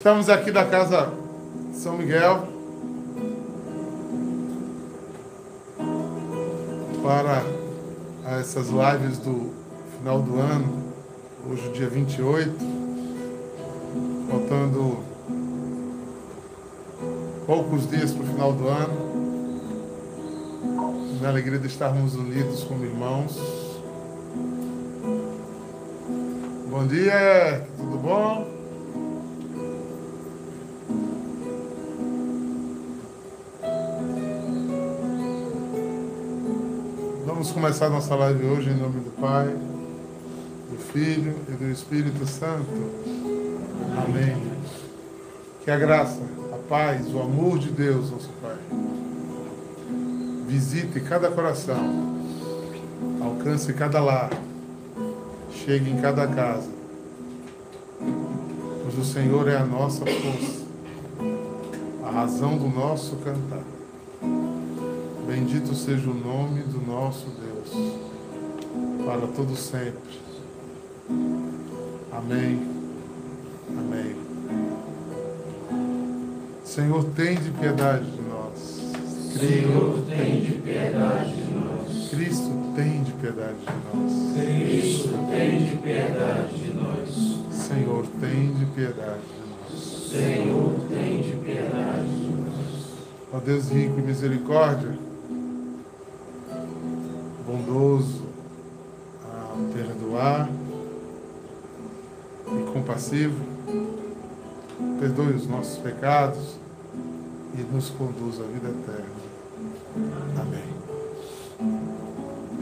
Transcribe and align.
Estamos 0.00 0.28
aqui 0.28 0.52
da 0.52 0.64
Casa 0.64 1.12
São 1.72 1.98
Miguel 1.98 2.46
para 7.02 7.42
essas 8.38 8.68
lives 8.68 9.18
do 9.18 9.52
final 9.96 10.22
do 10.22 10.38
ano, 10.38 10.84
hoje 11.50 11.68
dia 11.72 11.88
28, 11.88 12.54
faltando 14.30 14.98
poucos 17.44 17.90
dias 17.90 18.12
para 18.12 18.22
o 18.22 18.26
final 18.28 18.52
do 18.52 18.68
ano. 18.68 19.08
Na 21.20 21.30
alegria 21.30 21.58
de 21.58 21.66
estarmos 21.66 22.14
unidos 22.14 22.62
como 22.62 22.84
irmãos. 22.84 23.36
Bom 26.70 26.86
dia, 26.86 27.66
tudo 27.76 27.98
bom? 27.98 28.57
Vamos 37.38 37.52
começar 37.52 37.88
nossa 37.88 38.16
live 38.16 38.44
hoje 38.46 38.68
em 38.68 38.74
nome 38.74 38.98
do 38.98 39.12
Pai, 39.12 39.46
do 39.46 40.76
Filho 40.92 41.36
e 41.48 41.52
do 41.52 41.70
Espírito 41.70 42.26
Santo. 42.26 42.66
Amém. 43.96 44.36
Que 45.62 45.70
a 45.70 45.78
graça, 45.78 46.20
a 46.52 46.56
paz, 46.68 47.06
o 47.14 47.20
amor 47.20 47.60
de 47.60 47.70
Deus, 47.70 48.10
nosso 48.10 48.28
Pai, 48.42 48.56
visite 50.48 50.98
cada 50.98 51.30
coração, 51.30 52.16
alcance 53.22 53.72
cada 53.72 54.00
lar, 54.00 54.30
chegue 55.64 55.90
em 55.90 56.00
cada 56.00 56.26
casa, 56.26 56.68
pois 58.82 58.98
o 58.98 59.04
Senhor 59.04 59.46
é 59.46 59.58
a 59.58 59.64
nossa 59.64 60.04
força, 60.04 60.66
a 62.04 62.10
razão 62.10 62.58
do 62.58 62.66
nosso 62.66 63.14
cantar. 63.18 63.62
Bendito 65.28 65.72
seja 65.74 66.10
o 66.10 66.14
nome 66.14 66.62
do 66.62 66.77
nosso 66.98 67.26
Deus, 67.28 67.94
para 69.06 69.26
todo 69.28 69.54
sempre. 69.54 70.18
Amém. 72.10 72.60
Amém. 73.70 74.16
Senhor, 76.64 77.04
tem 77.14 77.36
de 77.36 77.50
piedade 77.52 78.04
de 78.04 78.20
nós. 78.22 78.82
Senhor, 79.38 80.02
tem 80.08 80.40
de 80.40 80.52
piedade 80.54 81.34
de 81.36 81.54
nós. 81.54 82.08
Cristo 82.10 82.72
tem 82.74 83.04
de 83.04 83.12
piedade 83.12 83.58
de 83.60 83.96
nós. 83.96 84.32
Cristo 84.34 85.08
tem 85.30 85.64
de 85.64 85.76
piedade 85.76 86.54
de 86.58 86.74
nós. 86.74 87.38
Senhor, 87.52 88.06
tem 88.20 88.54
de 88.54 88.66
piedade 88.66 89.20
de 89.20 89.40
nós. 89.50 90.10
Senhor, 90.10 90.74
tem 90.88 91.22
de 91.22 91.36
piedade 91.36 92.08
de 92.08 92.32
nós. 92.32 92.98
Ó 93.32 93.38
Deus 93.38 93.68
rico 93.70 94.00
em 94.00 94.02
misericórdia, 94.02 94.98
bondoso 97.48 98.26
a 99.24 99.56
perdoar 99.72 100.50
e 102.46 102.72
compassivo, 102.72 103.42
perdoe 105.00 105.32
os 105.32 105.46
nossos 105.46 105.78
pecados 105.78 106.58
e 107.54 107.62
nos 107.72 107.88
conduz 107.88 108.38
à 108.38 108.44
vida 108.44 108.68
eterna. 108.68 109.18
Amém. 110.38 110.68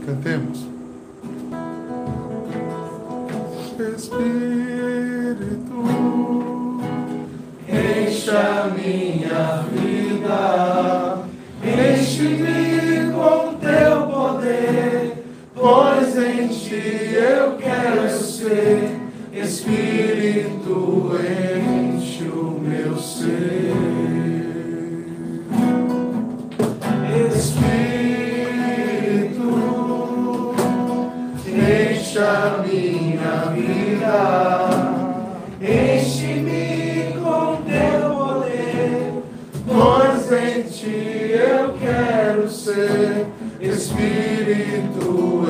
Cantemos. 0.06 0.64
Espírito, 3.96 4.24
Encha 7.68 8.72
minha 8.74 9.62
vida, 9.72 11.24
enche-me 11.62 12.65
em 16.16 16.48
ti 16.48 17.14
eu 17.14 17.56
quero 17.56 18.08
ser. 18.08 18.90
Espírito, 19.32 21.10
enche 21.20 22.24
o 22.24 22.58
meu 22.58 22.96
ser. 22.96 23.72
Espírito, 27.36 27.74
encha 31.46 32.64
minha 32.66 33.52
vida, 33.54 34.70
enche-me 35.60 37.12
com 37.22 37.56
teu 37.62 38.10
poder, 38.10 39.12
pois 39.66 40.32
em 40.32 40.62
ti 40.62 41.30
eu 41.32 41.74
quero 41.74 42.48
ser. 42.48 43.26
Espírito, 43.60 45.46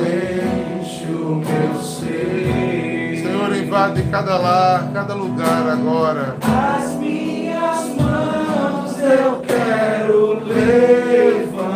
meu 1.35 1.81
ser. 1.81 3.17
Senhor, 3.21 3.55
invade 3.55 4.03
cada 4.03 4.37
lar, 4.37 4.91
cada 4.93 5.13
lugar 5.13 5.69
agora. 5.69 6.35
As 6.41 6.91
minhas 6.95 7.89
mãos 7.95 8.99
eu 8.99 9.41
quero 9.41 10.43
levantar 10.45 11.67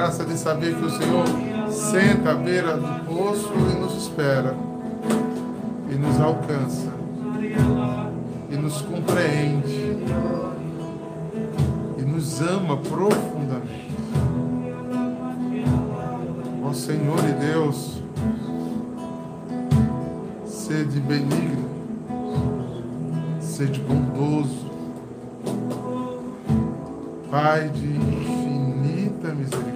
graça 0.00 0.24
de 0.24 0.34
saber 0.38 0.74
que 0.76 0.82
o 0.86 0.90
Senhor 0.90 1.26
senta 1.70 2.30
à 2.30 2.34
beira 2.34 2.74
do 2.74 3.04
poço 3.04 3.52
e 3.70 3.78
nos 3.78 4.02
espera, 4.02 4.56
e 5.90 5.94
nos 5.94 6.18
alcança, 6.18 6.88
e 8.50 8.56
nos 8.56 8.80
compreende, 8.80 9.98
e 11.98 12.02
nos 12.02 12.40
ama 12.40 12.78
profundamente. 12.78 13.94
Ó 16.64 16.72
Senhor 16.72 17.18
e 17.18 17.32
Deus, 17.44 18.02
sede 20.46 20.98
benigno, 20.98 21.68
sede 23.38 23.78
bondoso, 23.80 24.70
Pai 27.30 27.68
de 27.68 27.86
infinita 27.86 29.28
misericórdia, 29.28 29.69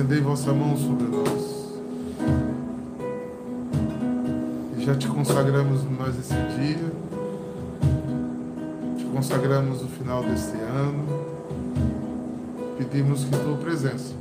estendei 0.00 0.20
vossa 0.22 0.50
mão 0.54 0.74
sobre 0.78 1.04
nós. 1.08 1.78
E 4.78 4.82
já 4.82 4.94
te 4.94 5.06
consagramos 5.06 5.84
nós 5.84 6.18
esse 6.18 6.32
dia, 6.32 6.92
te 8.96 9.04
consagramos 9.04 9.82
o 9.82 9.88
final 9.88 10.22
deste 10.22 10.56
ano, 10.56 11.04
pedimos 12.78 13.24
que 13.24 13.30
tua 13.30 13.56
presença 13.58 14.14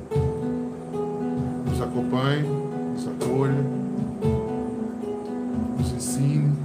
nos 1.65 1.81
acompanhe, 1.81 2.43
nos 2.93 3.07
acolha, 3.07 3.63
nos 5.77 5.93
ensine, 5.93 6.57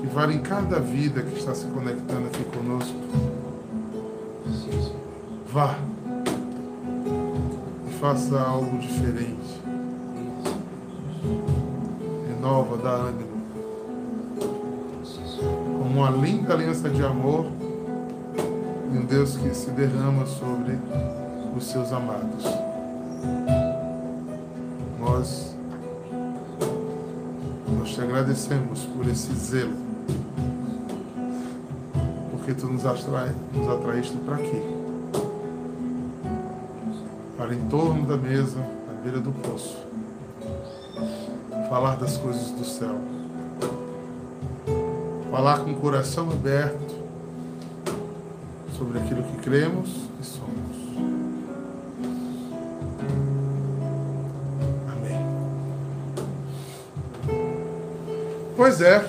que 0.00 0.06
vá 0.08 0.26
em 0.32 0.40
cada 0.40 0.80
vida 0.80 1.22
que 1.22 1.38
está 1.38 1.54
se 1.54 1.66
conectando 1.66 2.26
aqui 2.26 2.44
conosco. 2.46 2.96
Vá 5.52 5.76
faça 8.02 8.36
algo 8.36 8.78
diferente. 8.78 9.62
Renova, 12.26 12.76
dá 12.78 12.90
ânimo. 12.94 13.42
Como 15.78 16.00
uma 16.00 16.10
linda 16.10 16.52
aliança 16.52 16.90
de 16.90 17.00
amor 17.00 17.46
de 18.90 18.98
um 18.98 19.04
Deus 19.04 19.36
que 19.36 19.54
se 19.54 19.70
derrama 19.70 20.26
sobre 20.26 20.80
os 21.56 21.64
seus 21.64 21.92
amados. 21.92 22.44
Nós, 24.98 25.56
nós 27.78 27.88
te 27.88 28.00
agradecemos 28.00 28.84
por 28.84 29.06
esse 29.06 29.32
zelo, 29.32 29.76
porque 32.32 32.52
tu 32.52 32.66
nos, 32.66 32.84
atrai, 32.84 33.32
nos 33.54 33.68
atraíste 33.68 34.16
para 34.26 34.34
aqui, 34.34 34.81
para 37.42 37.54
em 37.56 37.68
torno 37.68 38.06
da 38.06 38.16
mesa, 38.16 38.60
à 38.88 39.02
beira 39.02 39.18
do 39.18 39.32
poço, 39.32 39.76
falar 41.68 41.96
das 41.96 42.16
coisas 42.16 42.52
do 42.52 42.64
céu, 42.64 43.00
falar 45.28 45.58
com 45.58 45.72
o 45.72 45.74
coração 45.74 46.30
aberto 46.30 46.94
sobre 48.78 49.00
aquilo 49.00 49.24
que 49.24 49.38
cremos 49.38 49.90
e 50.20 50.24
somos. 50.24 50.76
Amém. 54.92 55.26
Pois 58.56 58.80
é, 58.80 59.04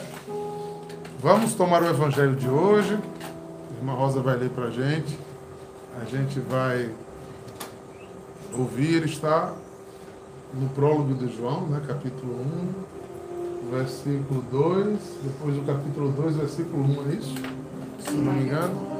vamos 1.22 1.54
tomar 1.54 1.84
o 1.84 1.88
evangelho 1.88 2.36
de 2.36 2.50
hoje. 2.50 2.96
A 2.96 3.78
irmã 3.78 3.94
Rosa 3.94 4.24
vai 4.24 4.38
ler 4.38 4.50
para 4.50 4.66
a 4.66 4.72
gente. 4.72 5.20
A 6.02 6.06
gente 6.06 6.40
vai 6.40 6.90
ouvir, 8.58 9.04
está 9.06 9.54
no 10.54 10.70
prólogo 10.70 11.14
de 11.16 11.36
João, 11.36 11.68
né, 11.68 11.82
capítulo 11.88 12.34
1, 13.70 13.76
versículo 13.76 14.44
2, 14.52 15.00
depois 15.24 15.56
do 15.56 15.62
capítulo 15.66 16.12
2, 16.12 16.36
versículo 16.36 16.84
1, 16.84 17.12
é 17.12 17.16
isso? 17.16 17.36
Se 18.00 18.12
não 18.12 18.34
me 18.34 18.44
engano 18.44 18.94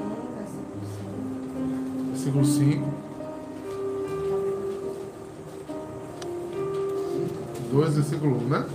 versículo 2.24 2.46
5. 2.46 2.94
2, 7.72 7.96
versículo 7.96 8.38
1, 8.38 8.48
né? 8.48 8.66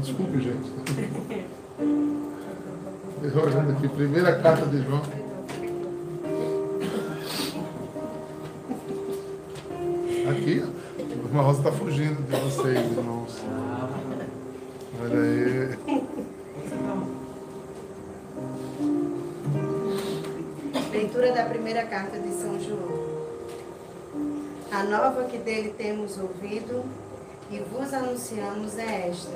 Desculpe, 0.00 0.40
gente. 0.40 0.70
Eu 3.22 3.42
olhando 3.42 3.72
aqui, 3.72 3.88
primeira 3.88 4.40
carta 4.40 4.66
de 4.66 4.82
João. 4.82 5.02
Aqui, 10.30 10.64
o 11.32 11.36
Rosa 11.36 11.58
está 11.58 11.72
fugindo 11.72 12.22
de 12.22 12.36
vocês, 12.40 12.92
irmãos. 12.92 13.42
Olha 15.02 15.20
aí. 15.20 15.78
Leitura 20.92 21.32
da 21.32 21.44
primeira 21.44 21.84
carta 21.86 22.18
de 22.18 22.30
São 22.32 22.60
João. 22.60 23.06
A 24.70 24.82
nova 24.84 25.24
que 25.24 25.38
dele 25.38 25.74
temos 25.76 26.18
ouvido 26.18 26.84
e 27.50 27.58
vos 27.60 27.92
anunciamos 27.92 28.76
é 28.78 29.08
esta: 29.08 29.30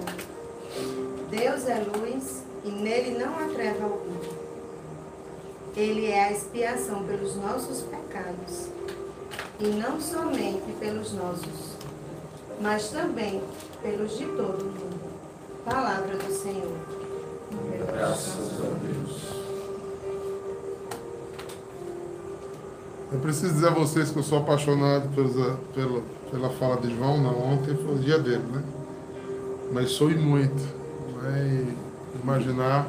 Deus 1.30 1.66
é 1.66 1.78
luz 1.78 2.42
e 2.64 2.70
nele 2.70 3.18
não 3.18 3.38
há 3.38 3.48
treva 3.48 3.84
alguma. 3.84 4.40
Ele 5.76 6.06
é 6.06 6.24
a 6.24 6.32
expiação 6.32 7.04
pelos 7.04 7.36
nossos 7.36 7.82
pecados 7.82 8.68
e 9.60 9.66
não 9.68 10.00
somente 10.00 10.72
pelos 10.80 11.12
nossos, 11.12 11.76
mas 12.60 12.88
também 12.88 13.40
pelos 13.82 14.18
de 14.18 14.26
todo 14.26 14.64
mundo. 14.64 15.10
Palavra 15.64 16.16
do 16.16 16.32
Senhor. 16.32 16.76
Graças 17.86 18.60
a 18.60 18.68
Deus. 18.82 19.29
Eu 23.12 23.18
preciso 23.18 23.54
dizer 23.54 23.68
a 23.68 23.70
vocês 23.70 24.10
que 24.10 24.18
eu 24.18 24.22
sou 24.22 24.38
apaixonado 24.38 25.08
pela, 25.14 25.58
pela, 25.74 26.02
pela 26.30 26.50
fala 26.50 26.76
de 26.76 26.94
João, 26.96 27.20
não, 27.20 27.54
ontem 27.54 27.74
foi 27.76 27.94
o 27.94 27.98
dia 27.98 28.18
dele, 28.18 28.44
né? 28.52 28.62
Mas 29.72 29.90
sou 29.90 30.10
e 30.10 30.14
muito. 30.14 30.80
Né? 31.22 31.74
imaginar 32.22 32.86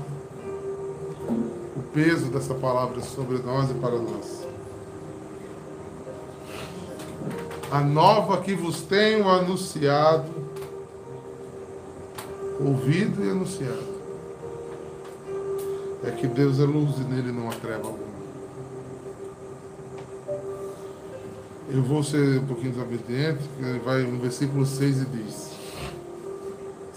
o 1.75 1.81
peso 1.93 2.25
dessa 2.29 2.53
palavra 2.53 3.01
sobre 3.01 3.37
nós 3.37 3.69
e 3.69 3.73
para 3.75 3.95
nós. 3.97 4.41
a 7.71 7.79
nova 7.79 8.41
que 8.41 8.53
vos 8.53 8.81
tenho 8.81 9.29
anunciado, 9.29 10.29
ouvido 12.59 13.23
e 13.23 13.29
anunciado, 13.29 13.91
é 16.03 16.11
que 16.11 16.27
Deus 16.27 16.59
é 16.59 16.63
luz 16.63 16.97
e 16.97 17.03
nele 17.03 17.31
não 17.31 17.49
há 17.49 17.53
treva 17.53 17.87
alguma. 17.87 18.10
Eu 21.73 21.81
vou 21.81 22.03
ser 22.03 22.39
um 22.39 22.45
pouquinho 22.45 22.73
desobediente, 22.73 23.39
vai 23.85 24.03
no 24.03 24.19
versículo 24.19 24.65
6 24.65 25.03
e 25.03 25.05
diz: 25.05 25.51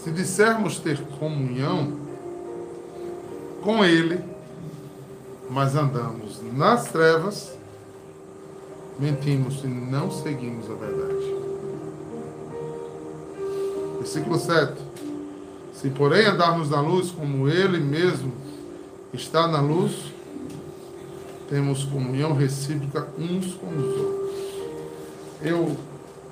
Se 0.03 0.11
dissermos 0.11 0.81
ter 0.81 1.01
comunhão 1.21 1.93
com 3.63 3.85
Ele, 3.85 4.19
mas 5.49 5.77
andamos 5.77 6.43
nas 6.53 6.91
trevas, 6.91 7.57
mentimos 8.99 9.63
e 9.63 9.69
não 9.69 10.11
seguimos 10.11 10.69
a 10.69 10.75
verdade. 10.75 11.35
Versículo 13.99 14.37
7. 14.37 14.75
Se 15.73 15.89
porém 15.91 16.27
andarmos 16.27 16.69
na 16.71 16.81
luz 16.81 17.13
como 17.13 17.49
Ele 17.49 17.79
mesmo 17.79 18.33
está 19.13 19.47
na 19.47 19.61
luz, 19.61 20.13
temos 21.49 21.85
comunhão 21.85 22.33
recíproca 22.33 23.07
uns 23.17 23.55
com 23.55 23.69
os 23.69 23.97
outros. 23.99 24.24
Eu 25.45 25.77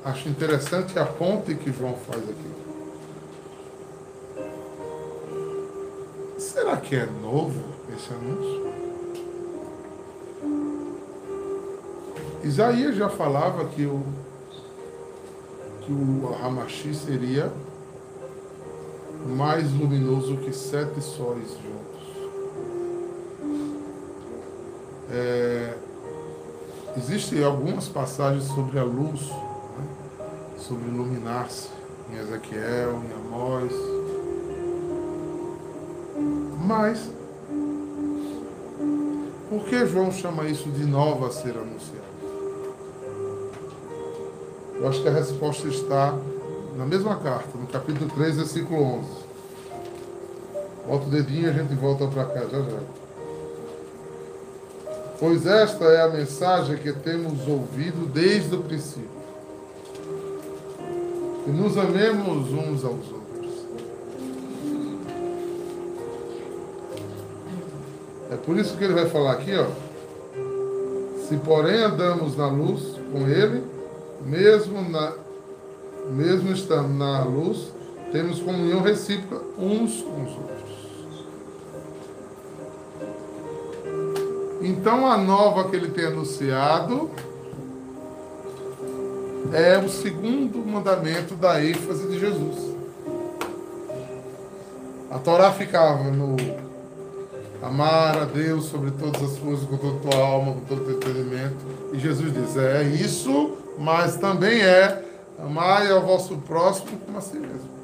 acho 0.02 0.26
interessante 0.26 0.98
a 0.98 1.04
ponte 1.04 1.54
que 1.54 1.70
João 1.70 1.94
faz 1.94 2.22
aqui. 2.22 2.52
Será 6.38 6.78
que 6.78 6.96
é 6.96 7.04
novo 7.04 7.62
esse 7.94 8.10
anúncio? 8.10 8.72
Isaías 12.42 12.96
já 12.96 13.10
falava 13.10 13.66
que 13.66 13.84
o, 13.84 14.02
que 15.82 15.92
o 15.92 16.34
Hamashi 16.42 16.94
seria 16.94 17.52
mais 19.26 19.70
luminoso 19.72 20.38
que 20.38 20.52
sete 20.54 21.02
sóis 21.02 21.50
juntos. 21.50 21.92
É, 25.10 25.74
Existem 26.96 27.42
algumas 27.42 27.88
passagens 27.88 28.44
sobre 28.44 28.78
a 28.78 28.84
luz, 28.84 29.22
né? 29.28 29.86
sobre 30.58 30.88
iluminar-se, 30.88 31.68
em 32.10 32.18
Ezequiel, 32.18 33.02
em 33.02 33.12
Amós. 33.12 33.72
Mas, 36.60 37.10
por 39.48 39.64
que 39.64 39.86
João 39.86 40.12
chama 40.12 40.44
isso 40.44 40.70
de 40.70 40.84
nova 40.84 41.30
ser 41.30 41.56
anunciada? 41.56 42.02
Eu 44.74 44.88
acho 44.88 45.00
que 45.00 45.08
a 45.08 45.12
resposta 45.12 45.68
está 45.68 46.18
na 46.76 46.84
mesma 46.84 47.16
carta, 47.16 47.56
no 47.56 47.66
capítulo 47.66 48.10
3, 48.10 48.36
versículo 48.36 48.82
11. 48.98 49.08
Bota 50.86 51.06
o 51.06 51.10
dedinho 51.10 51.46
e 51.46 51.48
a 51.48 51.52
gente 51.52 51.74
volta 51.74 52.06
para 52.06 52.24
cá 52.26 52.40
já 52.40 52.62
já. 52.62 53.01
Pois 55.22 55.46
esta 55.46 55.84
é 55.84 56.02
a 56.02 56.08
mensagem 56.08 56.76
que 56.78 56.92
temos 56.92 57.46
ouvido 57.46 58.12
desde 58.12 58.56
o 58.56 58.58
princípio. 58.64 59.08
Que 61.44 61.50
nos 61.52 61.78
amemos 61.78 62.52
uns 62.52 62.84
aos 62.84 63.12
outros. 63.12 63.52
É 68.32 68.34
por 68.34 68.58
isso 68.58 68.76
que 68.76 68.82
ele 68.82 68.94
vai 68.94 69.08
falar 69.08 69.34
aqui, 69.34 69.52
ó. 69.54 69.68
Se 71.28 71.36
porém 71.36 71.84
andamos 71.84 72.36
na 72.36 72.48
luz 72.48 72.82
com 73.12 73.28
ele, 73.28 73.62
mesmo, 74.26 74.90
na, 74.90 75.12
mesmo 76.10 76.50
estando 76.50 76.94
na 76.94 77.22
luz, 77.22 77.72
temos 78.10 78.40
comunhão 78.40 78.82
recíproca 78.82 79.40
uns 79.56 80.02
com 80.02 80.24
os 80.24 80.32
outros. 80.32 80.71
Então 84.62 85.06
a 85.10 85.16
nova 85.18 85.68
que 85.68 85.76
ele 85.76 85.90
tem 85.90 86.06
anunciado 86.06 87.10
é 89.52 89.76
o 89.76 89.88
segundo 89.88 90.58
mandamento 90.64 91.34
da 91.34 91.62
ênfase 91.62 92.06
de 92.08 92.18
Jesus. 92.18 92.72
A 95.10 95.18
Torá 95.18 95.52
ficava 95.52 96.04
no 96.04 96.36
amar 97.60 98.16
a 98.16 98.24
Deus 98.24 98.66
sobre 98.66 98.92
todas 98.92 99.22
as 99.22 99.38
coisas, 99.38 99.68
com 99.68 99.76
toda 99.76 99.96
a 99.96 100.00
tua 100.00 100.24
alma, 100.24 100.52
com 100.54 100.60
todo 100.60 100.82
o 100.82 100.84
teu 100.84 100.96
entendimento. 100.96 101.56
E 101.92 101.98
Jesus 101.98 102.32
diz: 102.32 102.56
é 102.56 102.82
isso, 102.84 103.56
mas 103.78 104.16
também 104.16 104.62
é 104.62 105.04
amar 105.38 105.90
ao 105.90 106.02
vosso 106.02 106.36
próximo 106.38 106.98
como 107.04 107.18
a 107.18 107.20
si 107.20 107.36
mesmo. 107.36 107.81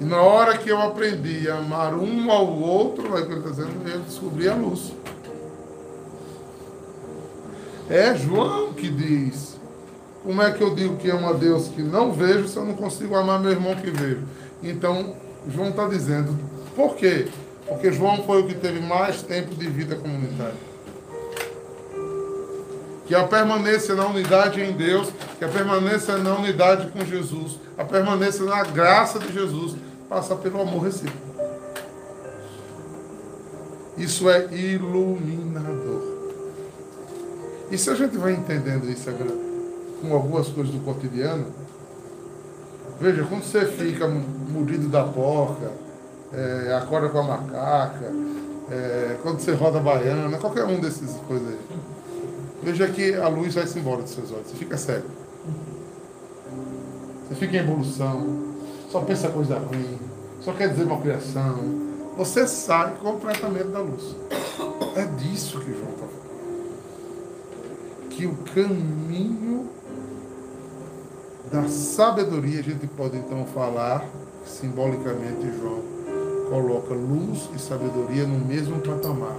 E 0.00 0.04
na 0.04 0.20
hora 0.20 0.58
que 0.58 0.68
eu 0.68 0.80
aprendi 0.80 1.48
a 1.48 1.56
amar 1.56 1.94
um 1.94 2.30
ao 2.30 2.46
outro, 2.46 3.08
vai 3.08 3.24
que 3.24 3.32
ele 3.32 3.38
está 3.38 3.50
dizendo, 3.50 3.88
eu 3.88 4.00
descobri 4.00 4.48
a 4.48 4.54
luz. 4.54 4.92
É 7.88 8.14
João 8.14 8.72
que 8.72 8.88
diz. 8.88 9.56
Como 10.22 10.42
é 10.42 10.50
que 10.50 10.60
eu 10.60 10.74
digo 10.74 10.96
que 10.96 11.08
amo 11.08 11.28
a 11.28 11.32
Deus 11.32 11.68
que 11.68 11.82
não 11.82 12.12
vejo 12.12 12.48
se 12.48 12.56
eu 12.56 12.64
não 12.64 12.74
consigo 12.74 13.14
amar 13.14 13.40
meu 13.40 13.52
irmão 13.52 13.76
que 13.76 13.90
vejo? 13.90 14.22
Então, 14.62 15.14
João 15.48 15.68
está 15.68 15.86
dizendo, 15.86 16.36
por 16.74 16.96
quê? 16.96 17.28
Porque 17.66 17.92
João 17.92 18.24
foi 18.24 18.42
o 18.42 18.46
que 18.46 18.54
teve 18.54 18.80
mais 18.80 19.22
tempo 19.22 19.54
de 19.54 19.68
vida 19.68 19.94
comunitária. 19.94 20.75
Que 23.06 23.14
a 23.14 23.24
permanência 23.24 23.94
na 23.94 24.06
unidade 24.06 24.60
em 24.60 24.72
Deus, 24.72 25.12
que 25.38 25.44
a 25.44 25.48
permanência 25.48 26.16
na 26.18 26.34
unidade 26.36 26.90
com 26.90 27.04
Jesus, 27.04 27.58
a 27.78 27.84
permanência 27.84 28.44
na 28.44 28.64
graça 28.64 29.18
de 29.18 29.32
Jesus, 29.32 29.76
passa 30.08 30.34
pelo 30.34 30.60
amor 30.60 30.84
recíproco. 30.84 31.26
Isso 33.96 34.28
é 34.28 34.52
iluminador. 34.52 36.16
E 37.70 37.78
se 37.78 37.90
a 37.90 37.94
gente 37.94 38.16
vai 38.16 38.32
entendendo 38.32 38.88
isso 38.90 39.10
com 40.00 40.12
algumas 40.12 40.48
coisas 40.48 40.72
do 40.72 40.80
cotidiano, 40.80 41.46
veja, 43.00 43.24
quando 43.24 43.42
você 43.42 43.66
fica 43.66 44.06
mordido 44.06 44.88
da 44.88 45.04
porca, 45.04 45.72
é, 46.32 46.74
acorda 46.74 47.08
com 47.08 47.18
a 47.18 47.22
macaca, 47.22 48.12
é, 48.70 49.16
quando 49.22 49.40
você 49.40 49.52
roda 49.52 49.80
baiana, 49.80 50.36
qualquer 50.38 50.64
um 50.64 50.78
desses 50.78 51.12
coisas 51.26 51.48
aí. 51.48 51.58
Veja 52.66 52.88
que 52.88 53.14
a 53.14 53.28
luz 53.28 53.54
vai-se 53.54 53.78
embora 53.78 54.02
dos 54.02 54.10
seus 54.10 54.32
olhos, 54.32 54.48
você 54.48 54.56
fica 54.56 54.76
cego. 54.76 55.06
Você 57.28 57.36
fica 57.36 57.56
em 57.58 57.60
evolução, 57.60 58.56
só 58.90 59.02
pensa 59.02 59.28
coisa 59.28 59.56
ruim, 59.56 59.96
só 60.40 60.52
quer 60.52 60.70
dizer 60.70 60.82
uma 60.82 61.00
criação. 61.00 61.60
Você 62.16 62.44
sai 62.44 62.96
completamente 62.96 63.68
da 63.68 63.78
luz. 63.78 64.16
É 64.96 65.04
disso 65.04 65.60
que 65.60 65.70
João 65.70 65.90
está 65.90 66.06
falando. 66.06 66.26
Que 68.10 68.26
o 68.26 68.34
caminho 68.52 69.68
da 71.52 71.68
sabedoria, 71.68 72.58
a 72.58 72.64
gente 72.64 72.88
pode 72.88 73.16
então 73.16 73.46
falar, 73.46 74.04
simbolicamente, 74.44 75.52
João 75.60 75.82
coloca 76.50 76.92
luz 76.92 77.48
e 77.54 77.60
sabedoria 77.60 78.26
no 78.26 78.44
mesmo 78.44 78.80
patamar. 78.80 79.36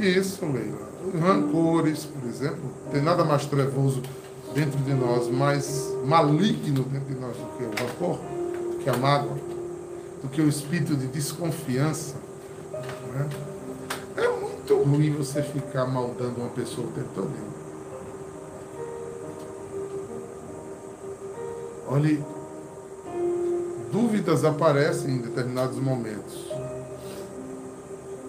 Isso, 0.00 0.46
Leila. 0.46 0.88
Rancores, 1.20 2.06
por 2.06 2.26
exemplo, 2.26 2.70
tem 2.90 3.02
nada 3.02 3.22
mais 3.22 3.44
trevoso 3.44 4.02
dentro 4.54 4.78
de 4.80 4.94
nós, 4.94 5.28
mais 5.28 5.92
maligno 6.06 6.84
dentro 6.84 7.14
de 7.14 7.20
nós 7.20 7.36
do 7.36 7.46
que 7.56 7.64
o 7.64 7.70
rancor, 7.70 8.16
do 8.16 8.78
que 8.78 8.88
a 8.88 8.96
mágoa, 8.96 9.36
do 10.22 10.28
que 10.28 10.40
o 10.40 10.48
espírito 10.48 10.96
de 10.96 11.06
desconfiança. 11.06 12.16
Né? 13.12 13.28
É 14.16 14.28
muito 14.28 14.74
ruim 14.82 15.12
você 15.12 15.42
ficar 15.42 15.86
maldando 15.86 16.40
uma 16.40 16.50
pessoa 16.50 16.86
o 16.86 16.90
tempo 16.92 17.08
todo. 17.14 17.30
Olhe, 21.88 22.24
dúvidas 23.92 24.44
aparecem 24.44 25.16
em 25.16 25.18
determinados 25.18 25.78
momentos. 25.78 26.48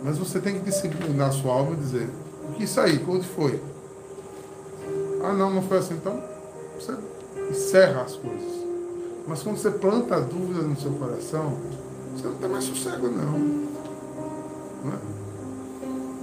Mas 0.03 0.17
você 0.17 0.39
tem 0.39 0.55
que 0.55 0.61
disciplinar 0.61 1.31
sua 1.31 1.53
alma 1.53 1.73
e 1.73 1.75
dizer, 1.75 2.09
o 2.49 2.53
que 2.53 2.63
isso 2.63 2.79
aí? 2.79 2.97
Quando 2.99 3.23
foi? 3.23 3.61
Ah, 5.23 5.33
não, 5.33 5.51
não 5.51 5.61
foi 5.61 5.77
assim. 5.77 5.93
Então, 5.93 6.21
você 6.79 6.93
encerra 7.49 8.01
as 8.01 8.15
coisas. 8.15 8.61
Mas 9.27 9.43
quando 9.43 9.57
você 9.57 9.69
planta 9.69 10.15
a 10.15 10.19
dúvida 10.19 10.61
no 10.63 10.75
seu 10.75 10.91
coração, 10.93 11.53
você 12.15 12.27
não 12.27 12.35
tem 12.35 12.49
mais 12.49 12.63
sossego, 12.63 13.07
não. 13.07 13.39
não 14.83 14.93
é? 14.93 14.97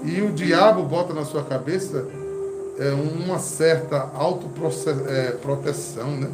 E 0.04 0.22
o 0.22 0.32
diabo 0.32 0.82
bota 0.82 1.14
na 1.14 1.24
sua 1.24 1.44
cabeça 1.44 2.06
é, 2.78 2.92
uma 2.92 3.38
certa 3.38 4.10
autoproteção, 4.14 6.10
né? 6.12 6.30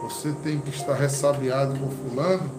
Você 0.00 0.32
tem 0.42 0.58
que 0.60 0.70
estar 0.70 0.94
ressabiado 0.94 1.78
com 1.78 1.90
fulano, 1.90 2.50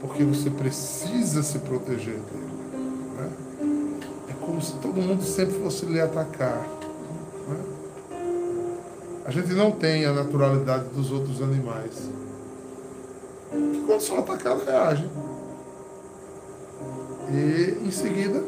porque 0.00 0.24
você 0.24 0.48
precisa 0.50 1.42
se 1.42 1.58
proteger 1.58 2.14
dele. 2.14 2.49
Né? 4.60 4.62
Como 4.62 4.62
se 4.62 4.72
todo 4.74 5.00
mundo 5.00 5.22
sempre 5.22 5.54
fosse 5.60 5.86
lhe 5.86 6.00
atacar. 6.00 6.68
A 9.24 9.30
gente 9.30 9.52
não 9.52 9.70
tem 9.70 10.04
a 10.04 10.12
naturalidade 10.12 10.88
dos 10.90 11.10
outros 11.10 11.40
animais. 11.40 12.10
Que 13.50 13.82
quando 13.86 14.00
são 14.00 14.18
atacados 14.18 14.64
reagem. 14.64 15.10
E 17.32 17.86
em 17.86 17.90
seguida 17.90 18.42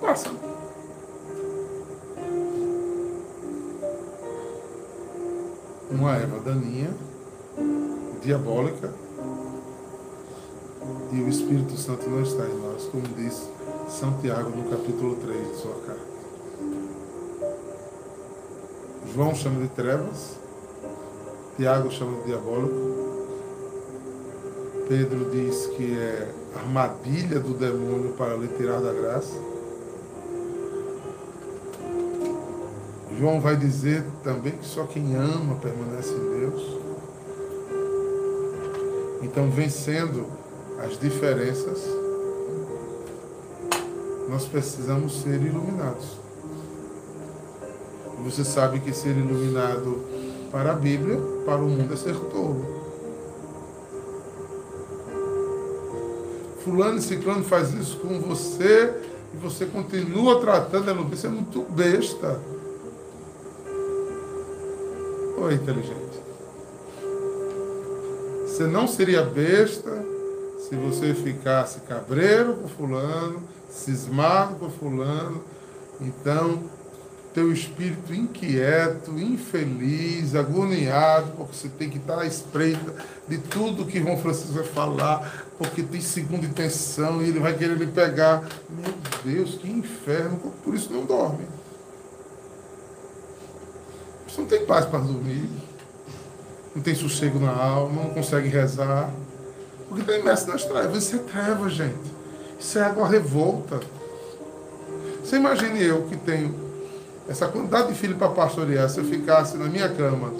passam. 0.00 0.34
Uma 5.90 6.16
erva 6.16 6.40
daninha, 6.40 6.90
diabólica, 8.20 8.92
e 11.12 11.20
o 11.22 11.28
Espírito 11.28 11.76
Santo 11.76 12.10
não 12.10 12.22
está 12.22 12.44
em 12.44 12.58
nós, 12.58 12.84
como 12.86 13.04
diz 13.16 13.53
São 13.88 14.12
Tiago 14.20 14.50
no 14.50 14.70
capítulo 14.70 15.16
3 15.16 15.48
de 15.48 15.56
sua 15.56 15.74
carta. 15.86 16.14
João 19.14 19.34
chama 19.34 19.62
de 19.62 19.68
trevas, 19.68 20.36
Tiago 21.56 21.90
chama 21.90 22.18
de 22.18 22.24
diabólico, 22.24 22.94
Pedro 24.88 25.30
diz 25.30 25.66
que 25.68 25.96
é 25.98 26.28
armadilha 26.56 27.38
do 27.40 27.54
demônio 27.54 28.12
para 28.14 28.34
lhe 28.36 28.48
tirar 28.48 28.80
da 28.80 28.92
graça. 28.92 29.38
João 33.18 33.40
vai 33.40 33.56
dizer 33.56 34.04
também 34.22 34.52
que 34.52 34.66
só 34.66 34.84
quem 34.84 35.14
ama 35.14 35.54
permanece 35.56 36.12
em 36.12 36.40
Deus. 36.40 36.78
Então, 39.22 39.50
vencendo 39.50 40.26
as 40.82 40.98
diferenças, 40.98 42.03
nós 44.28 44.46
precisamos 44.46 45.20
ser 45.20 45.40
iluminados. 45.42 46.18
Você 48.24 48.44
sabe 48.44 48.80
que 48.80 48.92
ser 48.92 49.16
iluminado 49.16 50.02
para 50.50 50.72
a 50.72 50.74
Bíblia, 50.74 51.18
para 51.44 51.60
o 51.60 51.68
mundo 51.68 51.92
é 51.92 51.96
ser 51.96 52.14
tolo. 52.14 52.84
Fulano 56.64 56.98
e 56.98 57.02
Ciclano 57.02 57.44
faz 57.44 57.74
isso 57.74 57.98
com 57.98 58.18
você 58.20 58.94
e 59.34 59.36
você 59.36 59.66
continua 59.66 60.40
tratando 60.40 60.88
ela 60.88 61.02
Você 61.02 61.26
é 61.26 61.30
muito 61.30 61.60
besta. 61.70 62.40
Ou 65.36 65.50
é 65.50 65.54
inteligente? 65.54 66.22
Você 68.46 68.64
não 68.64 68.86
seria 68.88 69.22
besta 69.22 70.03
se 70.68 70.76
você 70.76 71.12
ficasse 71.12 71.80
cabreiro 71.80 72.54
com 72.54 72.68
fulano, 72.68 73.42
cismado 73.68 74.54
com 74.54 74.70
fulano. 74.70 75.44
Então, 76.00 76.62
teu 77.34 77.52
espírito 77.52 78.14
inquieto, 78.14 79.10
infeliz, 79.18 80.34
agoniado, 80.34 81.32
porque 81.36 81.54
você 81.54 81.68
tem 81.68 81.90
que 81.90 81.98
estar 81.98 82.20
à 82.20 82.26
espreita 82.26 82.94
de 83.28 83.38
tudo 83.38 83.84
que 83.84 84.00
João 84.00 84.16
Francisco 84.16 84.52
vai 84.52 84.64
falar, 84.64 85.44
porque 85.58 85.82
tem 85.82 86.00
segunda 86.00 86.46
intenção 86.46 87.20
e 87.22 87.28
ele 87.28 87.40
vai 87.40 87.52
querer 87.52 87.76
lhe 87.76 87.86
pegar. 87.86 88.48
Meu 88.70 88.94
Deus, 89.22 89.56
que 89.56 89.70
inferno, 89.70 90.38
por 90.64 90.74
isso 90.74 90.90
não 90.90 91.04
dorme. 91.04 91.46
Você 94.26 94.40
não 94.40 94.48
tem 94.48 94.64
paz 94.64 94.86
para 94.86 95.00
dormir, 95.00 95.48
não 96.74 96.82
tem 96.82 96.94
sossego 96.94 97.38
na 97.38 97.52
alma, 97.52 98.02
não 98.02 98.10
consegue 98.10 98.48
rezar, 98.48 99.12
porque 99.88 100.02
está 100.02 100.16
imerso 100.18 100.48
nas 100.48 100.64
trevas. 100.64 101.04
Isso 101.04 101.16
é 101.16 101.18
treva, 101.18 101.68
gente. 101.68 102.12
Isso 102.58 102.78
é 102.78 102.82
água 102.82 103.08
revolta. 103.08 103.80
Você 105.22 105.36
imagine 105.36 105.82
eu 105.82 106.02
que 106.02 106.16
tenho 106.16 106.54
essa 107.28 107.48
quantidade 107.48 107.88
de 107.88 107.94
filhos 107.94 108.18
para 108.18 108.28
pastorear, 108.28 108.88
se 108.88 108.98
eu 108.98 109.04
ficasse 109.04 109.56
na 109.56 109.66
minha 109.66 109.88
cama, 109.88 110.32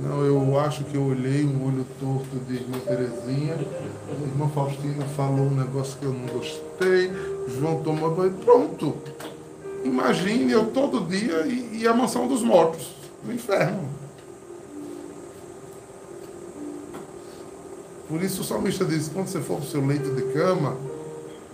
Não, 0.00 0.24
eu 0.24 0.58
acho 0.60 0.84
que 0.84 0.96
eu 0.96 1.02
olhei 1.02 1.44
um 1.44 1.66
olho 1.66 1.84
torto 1.98 2.36
de 2.46 2.54
irmã 2.54 2.78
Terezinha. 2.78 3.54
A 3.54 4.28
irmã 4.28 4.48
Faustina 4.48 5.04
falou 5.16 5.46
um 5.46 5.54
negócio 5.54 5.98
que 5.98 6.04
eu 6.04 6.12
não 6.12 6.26
gostei. 6.26 7.12
João 7.48 7.82
tomou 7.82 8.14
banho. 8.14 8.32
Pronto. 8.44 8.96
Imagine 9.84 10.52
eu 10.52 10.66
todo 10.66 11.00
dia 11.00 11.46
e, 11.46 11.80
e 11.80 11.88
a 11.88 11.92
mansão 11.92 12.28
dos 12.28 12.42
mortos, 12.42 12.94
no 13.24 13.32
inferno. 13.32 13.88
Por 18.08 18.22
isso 18.22 18.40
o 18.40 18.44
salmista 18.44 18.84
diz: 18.84 19.08
quando 19.08 19.28
você 19.28 19.40
for 19.40 19.56
para 19.56 19.66
o 19.66 19.68
seu 19.68 19.84
leito 19.84 20.14
de 20.14 20.22
cama, 20.32 20.76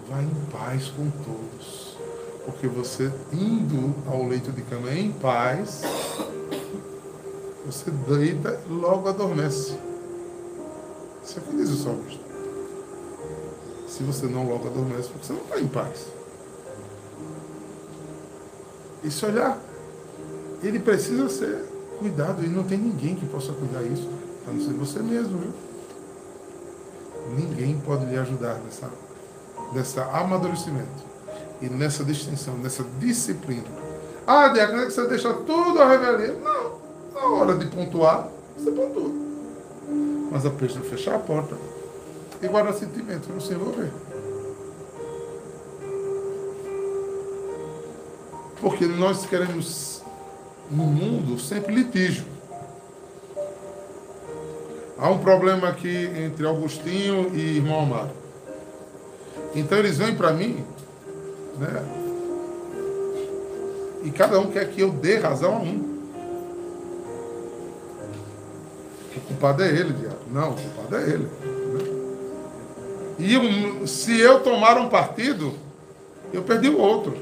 vá 0.08 0.22
em 0.22 0.34
paz 0.52 0.88
com 0.88 1.10
todos. 1.10 1.96
Porque 2.44 2.68
você 2.68 3.10
indo 3.32 3.94
ao 4.06 4.26
leito 4.26 4.52
de 4.52 4.62
cama 4.62 4.92
em 4.92 5.10
paz, 5.12 5.82
você 7.66 7.90
deita 7.90 8.60
e 8.68 8.72
logo 8.72 9.08
adormece. 9.08 9.76
Isso 11.24 11.38
é 11.38 11.42
o 11.42 11.44
que 11.44 11.56
diz 11.56 11.70
o 11.70 11.82
salmista. 11.82 12.24
Se 13.88 14.02
você 14.02 14.26
não 14.26 14.46
logo 14.46 14.68
adormece, 14.68 15.08
porque 15.08 15.26
você 15.26 15.32
não 15.32 15.42
está 15.42 15.58
em 15.58 15.68
paz. 15.68 16.06
Esse 19.02 19.24
olhar, 19.24 19.58
ele 20.62 20.78
precisa 20.78 21.28
ser 21.28 21.64
cuidado 21.98 22.44
e 22.44 22.48
não 22.48 22.64
tem 22.64 22.78
ninguém 22.78 23.14
que 23.14 23.26
possa 23.26 23.52
cuidar 23.52 23.82
isso, 23.82 24.08
a 24.46 24.50
não 24.50 24.60
ser 24.60 24.72
você 24.72 25.00
mesmo, 25.00 25.38
viu? 25.38 25.63
Ninguém 27.30 27.78
pode 27.84 28.04
lhe 28.06 28.18
ajudar 28.18 28.60
nessa, 28.64 28.90
nessa 29.72 30.04
amadurecimento 30.04 31.04
e 31.60 31.68
nessa 31.68 32.04
distinção, 32.04 32.54
nessa 32.58 32.84
disciplina. 32.98 33.64
Ah, 34.26 34.48
Diácono, 34.48 34.82
é 34.82 34.86
que 34.86 34.92
você 34.92 35.06
deixa 35.06 35.32
tudo 35.32 35.80
a 35.80 35.88
revelia. 35.88 36.34
Não, 36.34 36.78
na 37.14 37.26
hora 37.28 37.54
de 37.54 37.66
pontuar, 37.66 38.28
você 38.56 38.70
pontua. 38.70 39.10
Mas 40.30 40.46
a 40.46 40.50
pessoa 40.50 40.84
fechar 40.84 41.16
a 41.16 41.18
porta 41.18 41.56
e 42.42 42.48
guardar 42.48 42.74
sentimento 42.74 43.30
não 43.30 43.40
se 43.40 43.52
envolver. 43.52 43.90
Porque 48.60 48.86
nós 48.86 49.26
queremos 49.26 50.02
no 50.70 50.84
mundo 50.84 51.38
sempre 51.38 51.74
litígio. 51.74 52.33
Há 54.96 55.10
um 55.10 55.18
problema 55.18 55.68
aqui 55.68 56.10
entre 56.16 56.46
Augustinho 56.46 57.34
e 57.34 57.56
irmão 57.56 57.80
Amaro. 57.80 58.10
Então 59.54 59.78
eles 59.78 59.98
vêm 59.98 60.14
para 60.14 60.32
mim, 60.32 60.64
né? 61.58 61.84
E 64.04 64.10
cada 64.10 64.38
um 64.38 64.50
quer 64.50 64.68
que 64.70 64.80
eu 64.80 64.90
dê 64.90 65.18
razão 65.18 65.56
a 65.56 65.58
um. 65.58 65.94
O 69.16 69.20
culpado 69.20 69.62
é 69.62 69.68
ele, 69.68 69.92
diabo. 69.94 70.18
Não, 70.30 70.50
o 70.50 70.54
culpado 70.54 70.96
é 70.96 71.02
ele. 71.02 71.24
Né? 71.24 71.30
E 73.18 73.38
um, 73.38 73.86
se 73.86 74.18
eu 74.18 74.40
tomar 74.40 74.76
um 74.78 74.88
partido, 74.88 75.54
eu 76.32 76.42
perdi 76.42 76.68
o 76.68 76.78
outro. 76.78 77.16